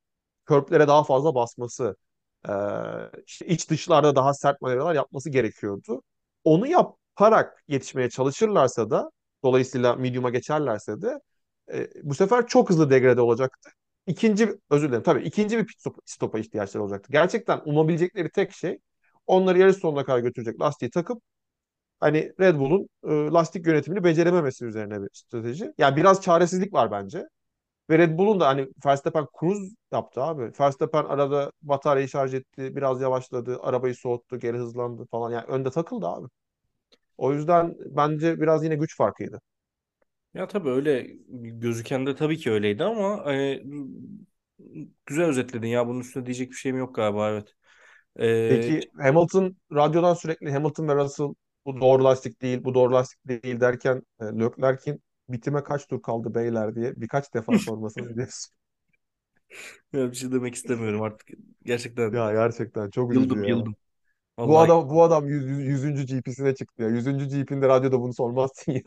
körplere 0.46 0.88
daha 0.88 1.04
fazla 1.04 1.34
basması, 1.34 1.96
e, 2.48 2.52
işte 3.26 3.46
iç 3.46 3.70
dışlarda 3.70 4.16
daha 4.16 4.34
sert 4.34 4.60
manevralar 4.60 4.94
yapması 4.94 5.30
gerekiyordu. 5.30 6.02
Onu 6.44 6.66
yaparak 6.66 7.64
yetişmeye 7.68 8.10
çalışırlarsa 8.10 8.90
da, 8.90 9.10
dolayısıyla 9.44 9.96
medium'a 9.96 10.30
geçerlerse 10.30 11.02
de 11.02 11.20
e, 11.72 11.88
bu 12.02 12.14
sefer 12.14 12.46
çok 12.46 12.70
hızlı 12.70 12.90
degrade 12.90 13.20
olacaktı. 13.20 13.70
İkinci, 14.06 14.48
özür 14.70 14.88
dilerim 14.88 15.02
tabii 15.02 15.22
ikinci 15.22 15.58
bir 15.58 15.66
pit 15.66 15.80
stop, 15.80 15.96
stopa 16.06 16.38
ihtiyaçları 16.38 16.82
olacaktı. 16.84 17.12
Gerçekten 17.12 17.60
umabilecekleri 17.64 18.30
tek 18.30 18.52
şey 18.52 18.78
onları 19.26 19.58
yarış 19.58 19.76
sonuna 19.76 20.04
kadar 20.04 20.18
götürecek 20.18 20.60
lastiği 20.60 20.90
takıp 20.90 21.22
hani 22.00 22.32
Red 22.40 22.56
Bull'un 22.60 22.88
e, 23.04 23.10
lastik 23.32 23.66
yönetimini 23.66 24.04
becerememesi 24.04 24.64
üzerine 24.66 25.02
bir 25.02 25.08
strateji. 25.12 25.72
Yani 25.78 25.96
biraz 25.96 26.22
çaresizlik 26.22 26.72
var 26.74 26.90
bence. 26.90 27.24
Ve 27.90 27.98
Red 27.98 28.18
Bull'un 28.18 28.40
da 28.40 28.48
hani 28.48 28.68
Verstappen 28.86 29.26
cruise 29.40 29.76
yaptı 29.92 30.22
abi. 30.22 30.52
Verstappen 30.60 31.04
arada 31.04 31.52
bataryayı 31.62 32.08
şarj 32.08 32.34
etti, 32.34 32.76
biraz 32.76 33.00
yavaşladı, 33.00 33.58
arabayı 33.62 33.94
soğuttu, 33.94 34.38
geri 34.38 34.58
hızlandı 34.58 35.06
falan. 35.10 35.30
Yani 35.32 35.46
önde 35.46 35.70
takıldı 35.70 36.06
abi. 36.08 36.28
O 37.18 37.32
yüzden 37.32 37.76
bence 37.86 38.40
biraz 38.40 38.64
yine 38.64 38.76
güç 38.76 38.96
farkıydı. 38.96 39.40
Ya 40.34 40.48
tabii 40.48 40.68
öyle 40.70 41.06
gözüken 41.28 42.06
de 42.06 42.14
tabii 42.14 42.38
ki 42.38 42.50
öyleydi 42.50 42.84
ama 42.84 43.24
hani, 43.24 43.62
güzel 45.06 45.24
özetledin 45.26 45.68
ya 45.68 45.86
bunun 45.88 46.00
üstüne 46.00 46.26
diyecek 46.26 46.50
bir 46.50 46.54
şeyim 46.56 46.78
yok 46.78 46.94
galiba 46.94 47.30
evet. 47.30 47.54
Ee, 48.20 48.72
Peki 48.72 48.90
Hamilton 49.02 49.56
radyodan 49.72 50.14
sürekli 50.14 50.52
Hamilton 50.52 50.88
ve 50.88 50.94
Russell 50.94 51.34
bu 51.66 51.80
doğru 51.80 52.04
lastik 52.04 52.42
değil, 52.42 52.64
bu 52.64 52.74
doğru 52.74 52.92
lastik 52.92 53.28
değil 53.28 53.60
derken 53.60 54.02
e, 54.20 54.24
Leclerc'in 54.24 55.02
bitime 55.28 55.64
kaç 55.64 55.86
tur 55.86 56.02
kaldı 56.02 56.34
beyler 56.34 56.74
diye 56.74 56.92
birkaç 56.96 57.34
defa 57.34 57.58
sormasını 57.58 58.10
biliyorsun. 58.10 58.54
ya 59.92 60.10
bir 60.10 60.16
şey 60.16 60.32
demek 60.32 60.54
istemiyorum 60.54 61.02
artık. 61.02 61.28
Gerçekten 61.64 62.12
Ya 62.12 62.32
gerçekten 62.32 62.90
çok 62.90 63.12
üzücü 63.14 63.14
yıldım 63.14 63.44
ya. 63.44 63.48
yıldım. 63.48 63.76
Bu 64.44 64.60
Vallahi 64.60 64.60
adam 64.60 64.90
bu 64.90 65.04
adam 65.04 65.28
100. 65.28 65.66
100. 65.66 66.06
GP'sine 66.06 66.56
çıktı 66.56 66.82
ya. 66.84 66.88
100. 66.90 67.28
GP'nde 67.28 67.68
radyoda 67.68 68.00
bunu 68.00 68.14
sormazsın 68.14 68.72
ya. 68.72 68.82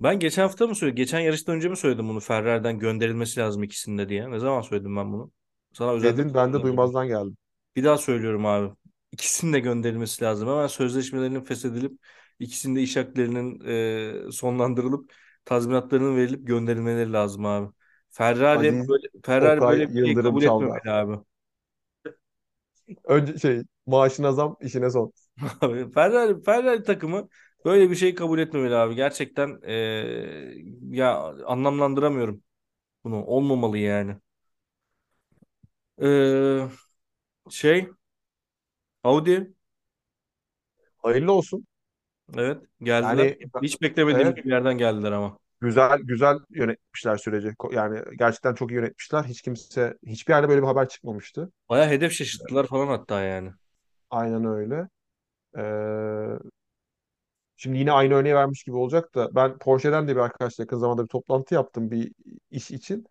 Ben 0.00 0.18
geçen 0.18 0.42
hafta 0.42 0.66
mı 0.66 0.74
söyledim? 0.74 0.96
Geçen 0.96 1.20
yarıştan 1.20 1.56
önce 1.56 1.68
mi 1.68 1.76
söyledim 1.76 2.08
bunu? 2.08 2.20
Ferrari'den 2.20 2.78
gönderilmesi 2.78 3.40
lazım 3.40 3.62
ikisinde 3.62 4.08
diye. 4.08 4.30
Ne 4.30 4.38
zaman 4.38 4.60
söyledim 4.60 4.96
ben 4.96 5.12
bunu? 5.12 5.32
Sana 5.72 5.92
özelden 5.92 6.18
Dedin 6.18 6.34
ben 6.34 6.52
de 6.52 6.62
duymazdan 6.62 7.06
geldim. 7.08 7.36
Bir 7.76 7.84
daha 7.84 7.98
söylüyorum 7.98 8.46
abi. 8.46 8.74
İkisinin 9.12 9.52
de 9.52 9.60
gönderilmesi 9.60 10.24
lazım. 10.24 10.48
Hemen 10.48 10.66
sözleşmelerinin 10.66 11.40
feshedilip 11.40 11.98
ikisinin 12.38 12.76
de 12.76 12.82
iş 12.82 12.96
haklarının 12.96 13.60
e, 14.28 14.32
sonlandırılıp 14.32 15.12
tazminatlarının 15.44 16.16
verilip 16.16 16.46
gönderilmeleri 16.46 17.12
lazım 17.12 17.46
abi. 17.46 17.72
Ferrari 18.10 18.58
Aziz 18.58 18.88
böyle 18.88 19.08
Ferrari 19.24 19.60
Okay 19.60 19.64
böyle 19.64 19.90
bir 19.90 19.98
şey 20.06 20.18
kabul 20.18 20.42
etmemeli 20.42 20.90
abi. 20.90 21.18
Önce 23.04 23.38
şey 23.38 23.62
maaşına 23.86 24.32
zam 24.32 24.56
işine 24.60 24.90
son. 24.90 25.12
Abi 25.60 25.92
Ferrari 25.92 26.42
Ferrari 26.42 26.82
takımı 26.82 27.28
böyle 27.64 27.90
bir 27.90 27.96
şey 27.96 28.14
kabul 28.14 28.38
etmemeli 28.38 28.74
abi. 28.76 28.94
Gerçekten 28.94 29.60
e, 29.62 29.72
ya 30.90 31.16
anlamlandıramıyorum 31.46 32.42
bunu. 33.04 33.24
Olmamalı 33.26 33.78
yani. 33.78 34.16
E, 35.98 36.68
şey 37.50 37.88
Audi 39.04 39.54
Hayırlı 40.98 41.32
olsun. 41.32 41.66
evet 42.36 42.62
geldiler. 42.82 43.26
Yani 43.26 43.38
Hiç 43.62 43.82
beklemediğimiz 43.82 44.36
evet 44.36 44.44
bir 44.44 44.50
yerden 44.50 44.78
geldiler 44.78 45.12
ama. 45.12 45.38
güzel 45.60 45.98
güzel 46.00 46.38
yönetmişler 46.50 47.16
süreci. 47.16 47.48
Ko- 47.48 47.74
Yani 47.74 48.16
gerçekten 48.18 48.54
çok 48.54 48.70
iyi 48.70 48.74
yönetmişler. 48.74 49.24
Hiç 49.24 49.42
kimse 49.42 49.98
hiçbir 50.06 50.32
yerde 50.32 50.48
böyle 50.48 50.62
bir 50.62 50.66
haber 50.66 50.88
çıkmamıştı. 50.88 51.52
Baya 51.68 51.88
hedef 51.90 52.12
şaşırttılar 52.12 52.66
falan 52.66 52.86
hatta 52.88 53.22
yani. 53.22 53.52
Aynen 54.10 54.44
öyle. 54.44 54.88
Ee, 55.58 56.38
şimdi 57.56 57.78
yine 57.78 57.92
aynı 57.92 58.14
örneği 58.14 58.34
vermiş 58.34 58.62
gibi 58.64 58.76
olacak 58.76 59.14
da 59.14 59.34
ben 59.34 59.58
Porsche'den 59.58 60.08
de 60.08 60.16
bir 60.16 60.20
arkadaşla 60.20 60.62
yakın 60.62 60.78
zamanda 60.78 61.02
bir 61.02 61.08
toplantı 61.08 61.54
yaptım 61.54 61.90
bir 61.90 62.12
iş 62.50 62.70
için. 62.70 63.04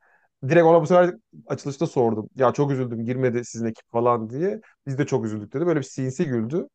Direkt 0.50 0.66
ona 0.66 0.82
bu 0.82 0.88
sefer 0.88 1.16
açılışta 1.48 1.88
sordum. 1.88 2.30
Ya 2.36 2.54
çok 2.54 2.72
üzüldüm 2.72 3.06
girmedi 3.06 3.46
sizin 3.46 3.66
ekip 3.66 3.92
falan 3.92 4.30
diye. 4.30 4.62
Biz 4.88 4.98
de 4.98 5.06
çok 5.06 5.26
üzüldük 5.26 5.54
dedi. 5.54 5.66
Böyle 5.66 5.80
bir 5.80 5.86
sinsi 5.86 6.26
güldü. 6.26 6.68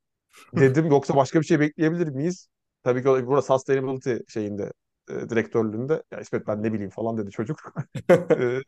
Dedim 0.56 0.86
yoksa 0.90 1.16
başka 1.16 1.40
bir 1.40 1.46
şey 1.46 1.60
bekleyebilir 1.60 2.08
miyiz? 2.08 2.48
Tabii 2.82 3.00
ki 3.02 3.06
burada 3.08 3.42
sustainability 3.42 4.14
şeyinde 4.28 4.72
e, 5.10 5.28
direktörlüğünde 5.28 6.02
ya 6.12 6.20
İsmet 6.20 6.46
ben 6.46 6.62
ne 6.62 6.72
bileyim 6.72 6.90
falan 6.90 7.18
dedi 7.18 7.30
çocuk. 7.30 7.74
E, 8.10 8.60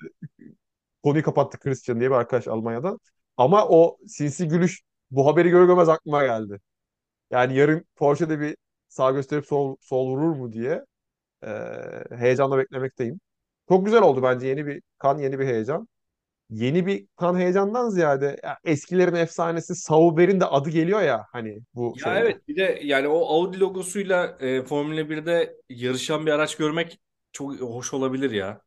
konuyu 1.03 1.23
kapattı 1.25 1.59
Christian 1.59 2.01
diye 2.01 2.11
bir 2.11 2.15
arkadaş 2.17 2.49
Almanya'dan. 2.49 2.99
Ama 3.37 3.69
o 3.69 3.99
sinsi 4.09 4.49
gülüş 4.49 4.83
bu 5.11 5.27
haberi 5.27 5.51
görür 5.51 5.67
görmez 5.67 5.88
aklıma 5.88 6.25
geldi. 6.25 6.61
Yani 7.31 7.57
yarın 7.57 7.87
Porsche'de 7.97 8.41
bir 8.41 8.57
sağ 8.93 9.11
gösterip 9.11 9.47
sol, 9.47 9.77
sol 9.81 10.09
vurur 10.11 10.37
mu 10.37 10.53
diye 10.53 10.85
e, 11.47 11.49
heyecanla 12.17 12.59
beklemekteyim. 12.59 13.21
Çok 13.69 13.85
güzel 13.87 14.03
oldu 14.03 14.23
bence 14.23 14.49
yeni 14.49 14.67
bir 14.67 14.83
kan, 14.99 15.19
yeni 15.19 15.39
bir 15.39 15.47
heyecan. 15.47 15.89
yeni 16.51 16.87
bir 16.87 17.09
kan 17.17 17.37
heyecandan 17.37 17.91
ziyade 17.91 18.41
ya 18.45 18.59
eskilerin 18.65 19.15
efsanesi 19.15 19.75
Sauber'in 19.77 20.41
de 20.41 20.47
adı 20.47 20.71
geliyor 20.71 21.03
ya 21.03 21.27
hani 21.33 21.61
bu 21.75 21.95
Ya 21.95 22.05
şeye. 22.05 22.21
evet 22.21 22.49
bir 22.49 22.57
de 22.57 22.81
yani 22.85 23.09
o 23.09 23.27
Audi 23.27 23.61
logosuyla 23.61 24.37
e, 24.41 24.63
Formula 24.63 25.09
1'de 25.11 25.57
yarışan 25.69 26.27
bir 26.27 26.31
araç 26.33 26.57
görmek 26.57 27.01
çok 27.33 27.61
hoş 27.61 27.95
olabilir 27.95 28.31
ya. 28.31 28.63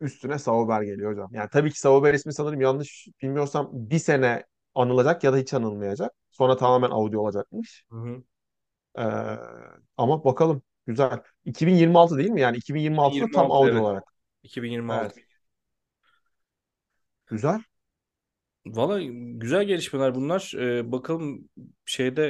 Üstüne 0.00 0.38
Sauber 0.38 0.82
geliyor 0.82 1.12
hocam. 1.12 1.30
Yani 1.34 1.48
tabii 1.52 1.70
ki 1.72 1.80
Sauber 1.80 2.14
ismi 2.14 2.34
sanırım 2.34 2.60
yanlış 2.60 3.08
bilmiyorsam 3.22 3.70
bir 3.72 3.98
sene 3.98 4.44
anılacak 4.74 5.24
ya 5.24 5.32
da 5.32 5.36
hiç 5.36 5.54
anılmayacak. 5.54 6.12
Sonra 6.30 6.56
tamamen 6.56 6.90
Audi 6.90 7.18
olacakmış. 7.18 7.84
Hı 7.90 7.96
hı. 7.96 8.22
Ee, 8.98 9.02
ama 9.96 10.24
bakalım. 10.24 10.62
Güzel. 10.86 11.22
2026 11.44 12.18
değil 12.18 12.30
mi? 12.30 12.40
Yani 12.40 12.56
2026'da 12.56 13.10
tam 13.10 13.46
2026 13.46 13.54
Audi 13.54 13.70
evet. 13.70 13.80
olarak. 13.80 14.04
2026. 14.42 15.14
Evet. 15.16 15.26
Güzel. 17.26 17.60
Valla 18.66 19.02
güzel 19.34 19.64
gelişmeler 19.64 20.14
bunlar. 20.14 20.52
Ee, 20.58 20.92
bakalım 20.92 21.48
şeyde 21.84 22.26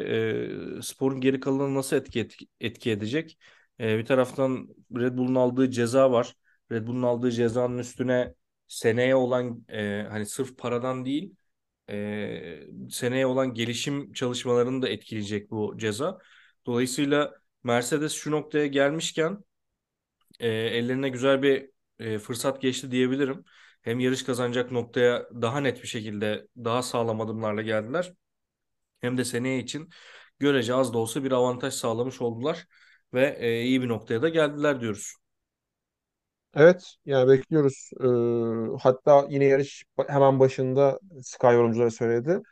e, 0.79 0.83
sporun 0.83 1.21
geri 1.21 1.41
kalanını 1.41 1.75
nasıl 1.75 1.97
etki, 1.97 2.21
etki, 2.21 2.47
etki 2.61 2.91
edecek. 2.91 3.39
Ee, 3.81 3.99
bir 3.99 4.05
taraftan 4.05 4.69
Red 4.97 5.17
Bull'un 5.17 5.35
aldığı 5.35 5.71
ceza 5.71 6.13
var. 6.13 6.35
Red 6.73 6.87
Bull'un 6.87 7.03
aldığı 7.03 7.31
cezanın 7.31 7.79
üstüne 7.79 8.35
seneye 8.69 9.15
olan 9.15 9.65
e, 9.69 10.07
hani 10.11 10.27
sırf 10.27 10.59
paradan 10.59 11.05
değil 11.05 11.35
e, 11.91 12.61
seneye 12.91 13.27
olan 13.27 13.55
gelişim 13.55 14.13
çalışmalarını 14.13 14.83
da 14.83 14.89
etkileyecek 14.89 15.51
bu 15.51 15.75
ceza. 15.79 16.19
Dolayısıyla 16.67 17.35
Mercedes 17.65 18.13
şu 18.13 18.31
noktaya 18.31 18.67
gelmişken 18.67 19.45
e, 20.41 20.49
ellerine 20.49 21.09
güzel 21.09 21.43
bir 21.43 21.71
e, 21.99 22.19
fırsat 22.19 22.61
geçti 22.63 22.91
diyebilirim. 22.91 23.45
Hem 23.83 24.01
yarış 24.01 24.23
kazanacak 24.25 24.71
noktaya 24.73 25.29
daha 25.43 25.61
net 25.61 25.83
bir 25.83 25.89
şekilde 25.89 26.47
daha 26.57 26.83
sağlam 26.83 27.21
adımlarla 27.21 27.63
geldiler. 27.63 28.13
Hem 29.01 29.19
de 29.19 29.25
seneye 29.25 29.59
için 29.59 29.91
görece 30.39 30.75
az 30.75 30.95
da 30.95 30.99
olsa 30.99 31.25
bir 31.25 31.33
avantaj 31.33 31.75
sağlamış 31.75 32.21
oldular 32.23 32.67
ve 33.15 33.37
e, 33.41 33.63
iyi 33.63 33.83
bir 33.83 33.89
noktaya 33.89 34.23
da 34.23 34.29
geldiler 34.29 34.81
diyoruz. 34.81 35.15
Evet. 36.55 36.95
Yani 37.07 37.29
bekliyoruz. 37.31 37.91
Ee, 38.01 38.79
hatta 38.83 39.27
yine 39.31 39.45
yarış 39.45 39.85
hemen 40.09 40.41
başında 40.41 40.99
Sky 41.23 41.47
yorumcuları 41.47 41.91
söyledi. 41.91 42.43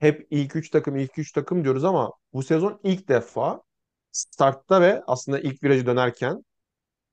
Hep 0.00 0.28
ilk 0.30 0.56
üç 0.56 0.70
takım 0.70 0.96
ilk 0.96 1.18
üç 1.18 1.32
takım 1.32 1.64
diyoruz 1.64 1.84
ama 1.84 2.12
bu 2.34 2.44
sezon 2.44 2.80
ilk 2.84 3.08
defa 3.08 3.62
startta 4.12 4.82
ve 4.82 5.04
aslında 5.08 5.40
ilk 5.40 5.64
virajı 5.64 5.86
dönerken 5.86 6.44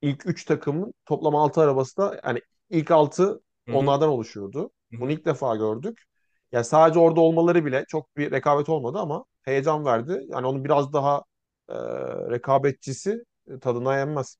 ilk 0.01 0.25
3 0.27 0.45
takımın 0.45 0.93
toplam 1.05 1.35
6 1.35 1.61
arabası 1.61 1.97
da 1.97 2.21
yani 2.25 2.41
ilk 2.69 2.91
6 2.91 3.41
Hı 3.67 3.71
hı, 3.73 3.77
onlardan 3.77 4.09
oluşuyordu. 4.09 4.71
Bunu 4.99 5.11
ilk 5.11 5.25
defa 5.25 5.55
gördük. 5.55 6.03
Yani 6.51 6.65
sadece 6.65 6.99
orada 6.99 7.21
olmaları 7.21 7.65
bile 7.65 7.85
çok 7.87 8.17
bir 8.17 8.31
rekabet 8.31 8.69
olmadı 8.69 8.99
ama 8.99 9.25
heyecan 9.43 9.85
verdi. 9.85 10.21
Yani 10.29 10.47
onun 10.47 10.63
biraz 10.65 10.93
daha 10.93 11.23
e, 11.69 11.75
rekabetçisi 12.31 13.23
e, 13.47 13.59
tadına 13.59 13.97
yenmez. 13.97 14.37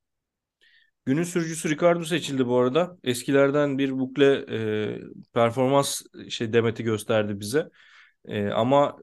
Günün 1.06 1.24
sürücüsü 1.24 1.70
Ricardo 1.70 2.04
seçildi 2.06 2.48
bu 2.48 2.58
arada. 2.58 2.98
Eskilerden 3.04 3.78
bir 3.78 4.00
bukle 4.00 4.46
e, 4.50 5.00
performans 5.34 6.02
şey 6.30 6.54
demeti 6.54 6.84
gösterdi 6.84 7.40
bize. 7.40 7.70
E, 8.28 8.50
ama 8.50 8.98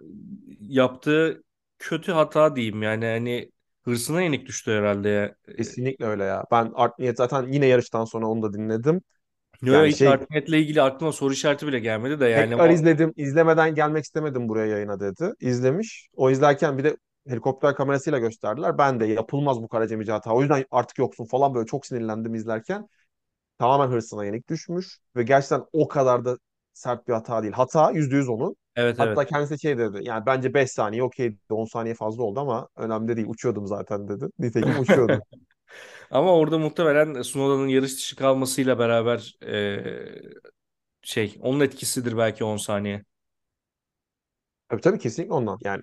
yaptığı 0.61 1.43
kötü 1.79 2.13
hata 2.13 2.57
diyeyim 2.57 2.83
yani 2.83 3.05
hani 3.07 3.51
hırsına 3.85 4.23
yenik 4.23 4.47
düştü 4.47 4.71
herhalde 4.73 5.09
ya. 5.09 5.35
Kesinlikle 5.57 6.07
öyle 6.07 6.25
ya. 6.25 6.45
Ben 6.51 6.73
Art 6.75 6.99
Niyet 6.99 7.17
zaten 7.17 7.49
yine 7.53 7.67
yarıştan 7.67 8.05
sonra 8.05 8.27
onu 8.29 8.43
da 8.43 8.53
dinledim. 8.53 9.03
Yo, 9.63 9.75
yo, 9.75 9.87
Yani 9.87 9.93
şey 9.93 10.09
Artnet'le 10.09 10.49
ilgili 10.49 10.83
aklıma 10.83 11.13
soru 11.13 11.33
işareti 11.33 11.67
bile 11.67 11.81
gelmedi 11.81 12.21
de 12.21 12.27
yani 12.27 12.57
tekrar 12.57 12.71
izledim. 12.71 13.13
İzlemeden 13.17 13.75
gelmek 13.75 14.05
istemedim 14.05 14.49
buraya 14.49 14.67
yayına 14.67 15.01
dedi. 15.01 15.33
İzlemiş. 15.41 16.09
O 16.17 16.31
izlerken 16.31 16.79
bir 16.79 16.85
de 16.85 16.97
helikopter 17.29 17.75
kamerasıyla 17.75 18.19
gösterdiler. 18.19 18.79
Ben 18.79 19.01
de 19.01 19.07
yapılmaz 19.07 19.63
bu 19.63 19.69
Karacamici 19.69 20.13
hata. 20.13 20.35
O 20.35 20.41
yüzden 20.41 20.65
artık 20.71 20.99
yoksun 20.99 21.25
falan 21.25 21.55
böyle 21.55 21.67
çok 21.67 21.87
sinirlendim 21.87 22.35
izlerken. 22.35 22.89
Tamamen 23.59 23.89
hırsına 23.95 24.25
yenik 24.25 24.49
düşmüş. 24.49 24.99
Ve 25.17 25.23
gerçekten 25.23 25.65
o 25.73 25.89
kadar 25.89 26.25
da 26.25 26.37
sert 26.75 27.09
bir 27.09 27.13
hata 27.13 27.43
değil. 27.43 27.53
Hata 27.55 27.91
%100 27.93 28.29
onun. 28.29 28.57
Evet 28.77 28.97
evet. 29.01 29.19
Hatta 29.19 29.25
kendisi 29.25 29.61
şey 29.61 29.79
dedi. 29.79 30.01
Yani 30.03 30.27
bence 30.27 30.55
5 30.55 30.71
saniye 30.71 31.03
okey 31.03 31.37
10 31.51 31.65
saniye 31.65 31.95
fazla 31.95 32.23
oldu 32.23 32.41
ama 32.41 32.69
önemli 32.77 33.17
değil. 33.17 33.29
Uçuyordum 33.29 33.67
zaten 33.67 34.09
dedi. 34.09 34.27
Nitekim 34.39 34.79
uçuyordu. 34.81 35.23
Ama 36.11 36.35
orada 36.35 36.59
muhtemelen 36.59 37.23
Tsunoda'nın 37.23 37.69
yarış 37.69 37.97
dışı 37.97 38.17
kalmasıyla 38.17 38.79
beraber 38.79 39.37
e, 39.47 39.81
şey 41.03 41.39
onun 41.41 41.61
etkisidir 41.61 42.17
belki 42.17 42.45
10 42.45 42.57
saniye. 42.57 43.05
Tabii 44.69 44.81
tabii 44.81 44.99
kesinlikle 44.99 45.35
ondan. 45.35 45.59
Yani 45.65 45.83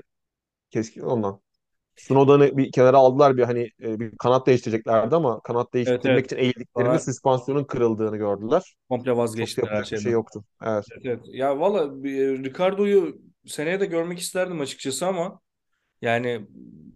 kesinlikle 0.69 1.05
ondan. 1.05 1.41
Tsunoda'nı 1.95 2.57
bir 2.57 2.71
kenara 2.71 2.97
aldılar 2.97 3.37
bir 3.37 3.43
hani 3.43 3.69
e, 3.83 3.99
bir 3.99 4.17
kanat 4.17 4.47
değiştireceklerdi 4.47 5.15
ama 5.15 5.39
kanat 5.41 5.73
Evet 5.85 6.05
değiştirmek 6.05 6.25
evet. 6.25 6.25
için 6.25 6.37
eğildiklerinde 6.37 6.99
Sonra 6.99 6.99
süspansiyonun 6.99 7.63
kırıldığını 7.63 8.17
gördüler. 8.17 8.75
komple 8.89 9.17
vazgeçtiler 9.17 9.67
her 9.69 9.83
bir 9.91 9.97
şey 9.97 10.11
şeyden. 10.11 10.13
yoktu. 10.13 10.43
Evet. 10.63 10.85
Evet, 10.91 11.01
evet. 11.05 11.21
Ya 11.27 11.59
valla 11.59 12.09
e, 12.09 12.39
Ricardo'yu 12.43 13.21
seneye 13.47 13.79
de 13.79 13.85
görmek 13.85 14.19
isterdim 14.19 14.61
açıkçası 14.61 15.07
ama 15.07 15.41
yani 16.03 16.47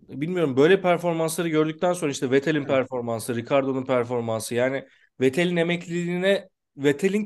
bilmiyorum 0.10 0.58
böyle 0.58 0.82
performansları 0.82 1.50
gördükten 1.50 1.94
sonra 1.94 2.12
işte 2.12 2.32
Vettel'in 2.32 2.66
Evet. 2.66 2.66
performansı, 2.68 3.36
Ricardo'nun 3.38 3.86
performansı 3.86 4.56
yani 4.56 4.86
Vettel'in 5.22 5.58
emekliliğine 5.58 6.50
Vettel'in 6.78 7.26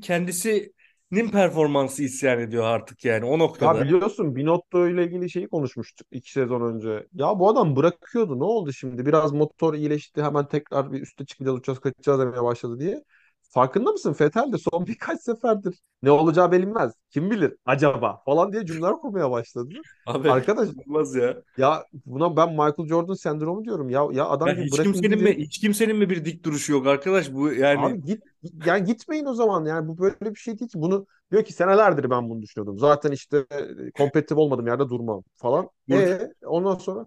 kendisinin 1.12 1.32
performansı 1.32 2.04
isyan 2.04 2.40
ediyor 2.40 2.64
artık 2.64 3.06
yani 3.06 3.26
o 3.26 3.40
Ya 3.60 3.80
noktada. 3.80 3.80
biliyorsun 3.80 4.36
Binotto 4.36 4.88
ile 4.88 5.04
ilgili 5.06 5.30
şeyi 5.30 5.48
konuşmuştuk 5.50 6.08
iki 6.12 6.32
sezon 6.32 6.62
önce. 6.62 7.08
Ya 7.14 7.40
bu 7.40 7.50
adam 7.50 7.76
bırakıyordu. 7.76 8.40
Ne 8.40 8.44
oldu 8.44 8.74
şimdi? 8.74 9.06
Biraz 9.06 9.32
motor 9.32 9.74
iyileşti. 9.74 10.24
Hemen 10.24 10.48
tekrar 10.48 10.92
bir 10.92 11.02
üste 11.02 11.26
çıkacağız, 11.26 11.58
uçacağız, 11.58 11.80
kaçacağız 11.80 12.20
demeye 12.20 12.44
başladı 12.44 12.80
diye. 12.80 13.04
Farkında 13.50 13.92
mısın? 13.92 14.16
Vettel 14.22 14.52
de 14.52 14.58
son 14.58 14.88
birkaç 14.88 15.22
seferdir 15.22 15.80
ne 16.04 16.12
olacağı 16.12 16.52
bilinmez. 16.52 16.94
Kim 17.10 17.32
bilir 17.32 17.56
acaba 17.66 18.22
falan 18.26 18.54
diye 18.54 18.66
cümleler 18.66 18.94
kurmaya 18.94 19.32
başladı. 19.32 19.70
Abi 20.08 20.32
Arkadaş 20.32 20.70
olmaz 20.86 21.16
ya. 21.16 21.42
ya 21.58 21.86
buna 22.06 22.38
ben 22.38 22.50
Michael 22.50 22.88
Jordan 22.88 23.14
sendromu 23.14 23.66
diyorum. 23.66 23.90
Ya 23.90 24.02
ya 24.12 24.12
Ya 24.12 24.30
adam 24.30 24.48
bir 24.48 24.66
hiç 24.66 24.78
kimsenin 24.78 25.24
mi 25.24 25.38
hiç 25.38 25.60
kimsenin 25.60 25.96
mi 25.96 26.10
bir 26.10 26.26
dik 26.26 26.44
duruşu 26.44 26.72
yok 26.72 26.88
arkadaş 26.88 27.34
bu 27.34 27.54
yani 27.54 27.86
Abi 27.86 28.04
git 28.04 28.24
yani 28.66 28.84
gitmeyin 28.86 29.26
o 29.26 29.34
zaman. 29.34 29.66
Yani 29.66 29.88
bu 29.88 29.98
böyle 29.98 30.16
bir 30.22 30.36
şey 30.36 30.60
değil 30.60 30.72
ki. 30.72 30.82
Bunu 30.82 31.06
diyor 31.32 31.44
ki 31.44 31.54
senelerdir 31.54 32.10
ben 32.10 32.30
bunu 32.30 32.42
düşünüyordum. 32.42 32.80
Zaten 32.80 33.12
işte 33.12 33.46
e, 33.52 33.92
kompetitif 33.92 34.38
olmadığım 34.38 34.68
yerde 34.68 34.90
durmam 34.90 35.24
falan. 35.36 35.70
burada 35.88 36.20
E 36.20 36.32
ondan 36.46 36.76
sonra 36.76 37.06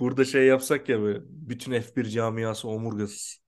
burada 0.00 0.24
şey 0.24 0.46
yapsak 0.46 0.88
ya 0.88 1.00
böyle 1.00 1.20
bütün 1.28 1.72
F1 1.72 2.04
camiası 2.04 2.68
omurgasız. 2.68 3.41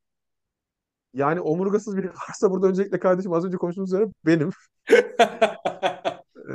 Yani 1.15 1.41
omurgasız 1.41 1.97
biri 1.97 2.09
varsa 2.09 2.51
burada 2.51 2.67
öncelikle 2.67 2.99
kardeşim 2.99 3.33
az 3.33 3.45
önce 3.45 3.57
konuştuğumuz 3.57 3.93
üzere 3.93 4.07
benim. 4.27 4.51
Ee, 6.51 6.55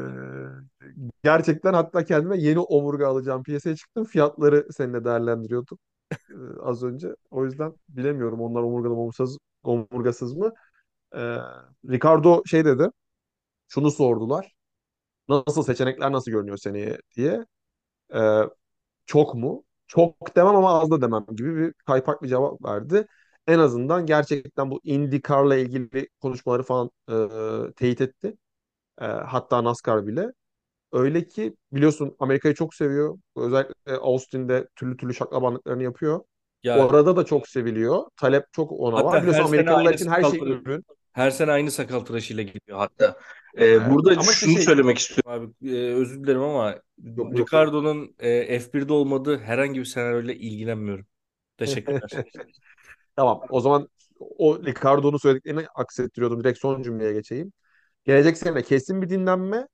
gerçekten 1.23 1.73
hatta 1.73 2.05
kendime 2.05 2.37
yeni 2.37 2.59
omurga 2.59 3.07
alacağım 3.07 3.43
piyasaya 3.43 3.75
çıktım. 3.75 4.05
Fiyatları 4.05 4.67
seninle 4.71 5.05
değerlendiriyordum 5.05 5.77
e, 6.11 6.35
az 6.61 6.83
önce. 6.83 7.15
O 7.31 7.45
yüzden 7.45 7.73
bilemiyorum 7.89 8.41
onlar 8.41 8.63
omurgalı 8.63 8.93
mı 8.93 9.01
omurgasız, 9.01 9.37
omurgasız 9.63 10.33
mı. 10.37 10.53
Ee, 11.15 11.37
Ricardo 11.89 12.43
şey 12.45 12.65
dedi. 12.65 12.89
Şunu 13.67 13.91
sordular. 13.91 14.53
Nasıl 15.29 15.63
seçenekler 15.63 16.11
nasıl 16.11 16.31
görünüyor 16.31 16.57
seneye 16.57 16.97
diye. 17.15 17.45
Ee, 18.15 18.41
çok 19.05 19.35
mu? 19.35 19.63
Çok 19.87 20.35
demem 20.35 20.55
ama 20.55 20.81
az 20.81 20.91
da 20.91 21.01
demem 21.01 21.25
gibi 21.35 21.55
bir 21.57 21.73
kaypak 21.73 22.23
bir 22.23 22.27
cevap 22.27 22.65
verdi. 22.65 23.07
En 23.49 23.59
azından 23.59 24.05
gerçekten 24.05 24.71
bu 24.71 24.79
IndyCar'la 24.83 25.55
ilgili 25.55 26.09
konuşmaları 26.21 26.63
falan 26.63 26.91
e, 27.09 27.15
teyit 27.75 28.01
etti. 28.01 28.37
E, 29.01 29.05
hatta 29.05 29.63
NASCAR 29.63 30.07
bile. 30.07 30.31
Öyle 30.91 31.27
ki 31.27 31.55
biliyorsun 31.71 32.15
Amerika'yı 32.19 32.55
çok 32.55 32.75
seviyor. 32.75 33.19
Özellikle 33.35 33.93
Austin'de 33.93 34.67
türlü 34.75 34.97
türlü 34.97 35.13
şaklabanlıklarını 35.13 35.83
yapıyor. 35.83 36.21
Ya 36.63 36.79
Orada 36.79 37.15
da 37.15 37.25
çok 37.25 37.47
seviliyor. 37.47 38.03
Talep 38.17 38.45
çok 38.53 38.71
ona 38.71 38.95
var. 38.95 39.03
hatta 39.05 39.17
Biliyorsun 39.17 39.39
her 39.41 39.47
sene 39.47 39.47
Amerikalılar 39.47 39.93
için 39.93 40.07
her 40.09 40.23
şey 40.23 40.39
ürün. 40.39 40.85
her 41.13 41.31
sene 41.31 41.51
aynı 41.51 41.71
sakal 41.71 41.99
tıraşıyla 41.99 42.43
gidiyor 42.43 42.77
hatta. 42.77 43.15
Ee, 43.57 43.61
Evet. 43.61 43.81
burada 43.91 44.09
Ama 44.11 44.23
şunu 44.23 44.53
şey 44.53 44.61
söylemek 44.63 44.97
istiyorum 44.97 45.53
abi. 45.61 45.69
Ee, 45.71 45.93
özür 45.93 46.23
dilerim 46.23 46.41
ama 46.41 46.75
yok. 47.17 47.33
Ricardo'nun 47.37 48.15
e, 48.19 48.59
F1'de 48.59 48.93
olmadığı 48.93 49.37
herhangi 49.37 49.79
bir 49.79 49.85
senaryoyla 49.85 50.33
ilgilenmiyorum. 50.33 51.05
Teşekkürler. 51.57 52.01
Tamam. 53.19 53.41
O 53.49 53.61
zaman 53.61 53.89
o 54.19 54.63
Ricardo'nun 54.65 55.17
söylediklerini 55.17 55.65
aksettiriyordum. 55.75 56.43
Direkt 56.43 56.59
son 56.59 56.83
cümleye 56.83 57.13
geçeyim. 57.13 57.51
Gelecek 58.05 58.37
sene 58.37 58.63
kesin 58.63 59.01
bir 59.01 59.09
dinlenme 59.09 59.67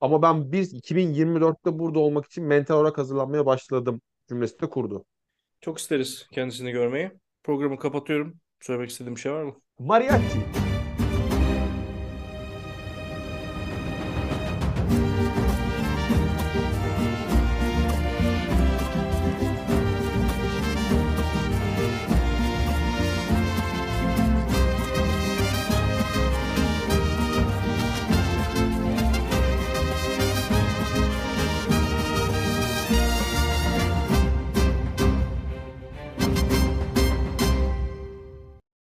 ama 0.00 0.22
ben 0.22 0.52
biz 0.52 0.74
2024'te 0.74 1.78
burada 1.78 1.98
olmak 1.98 2.26
için 2.26 2.44
mental 2.44 2.76
olarak 2.76 2.98
hazırlanmaya 2.98 3.46
başladım 3.46 4.00
cümlesi 4.28 4.60
de 4.60 4.70
kurdu. 4.70 5.04
Çok 5.60 5.78
isteriz 5.78 6.26
kendisini 6.32 6.72
görmeyi. 6.72 7.10
Programı 7.42 7.78
kapatıyorum. 7.78 8.34
Söylemek 8.60 8.90
istediğim 8.90 9.16
bir 9.16 9.20
şey 9.20 9.32
var 9.32 9.42
mı? 9.42 9.54
Mariachi. 9.78 10.71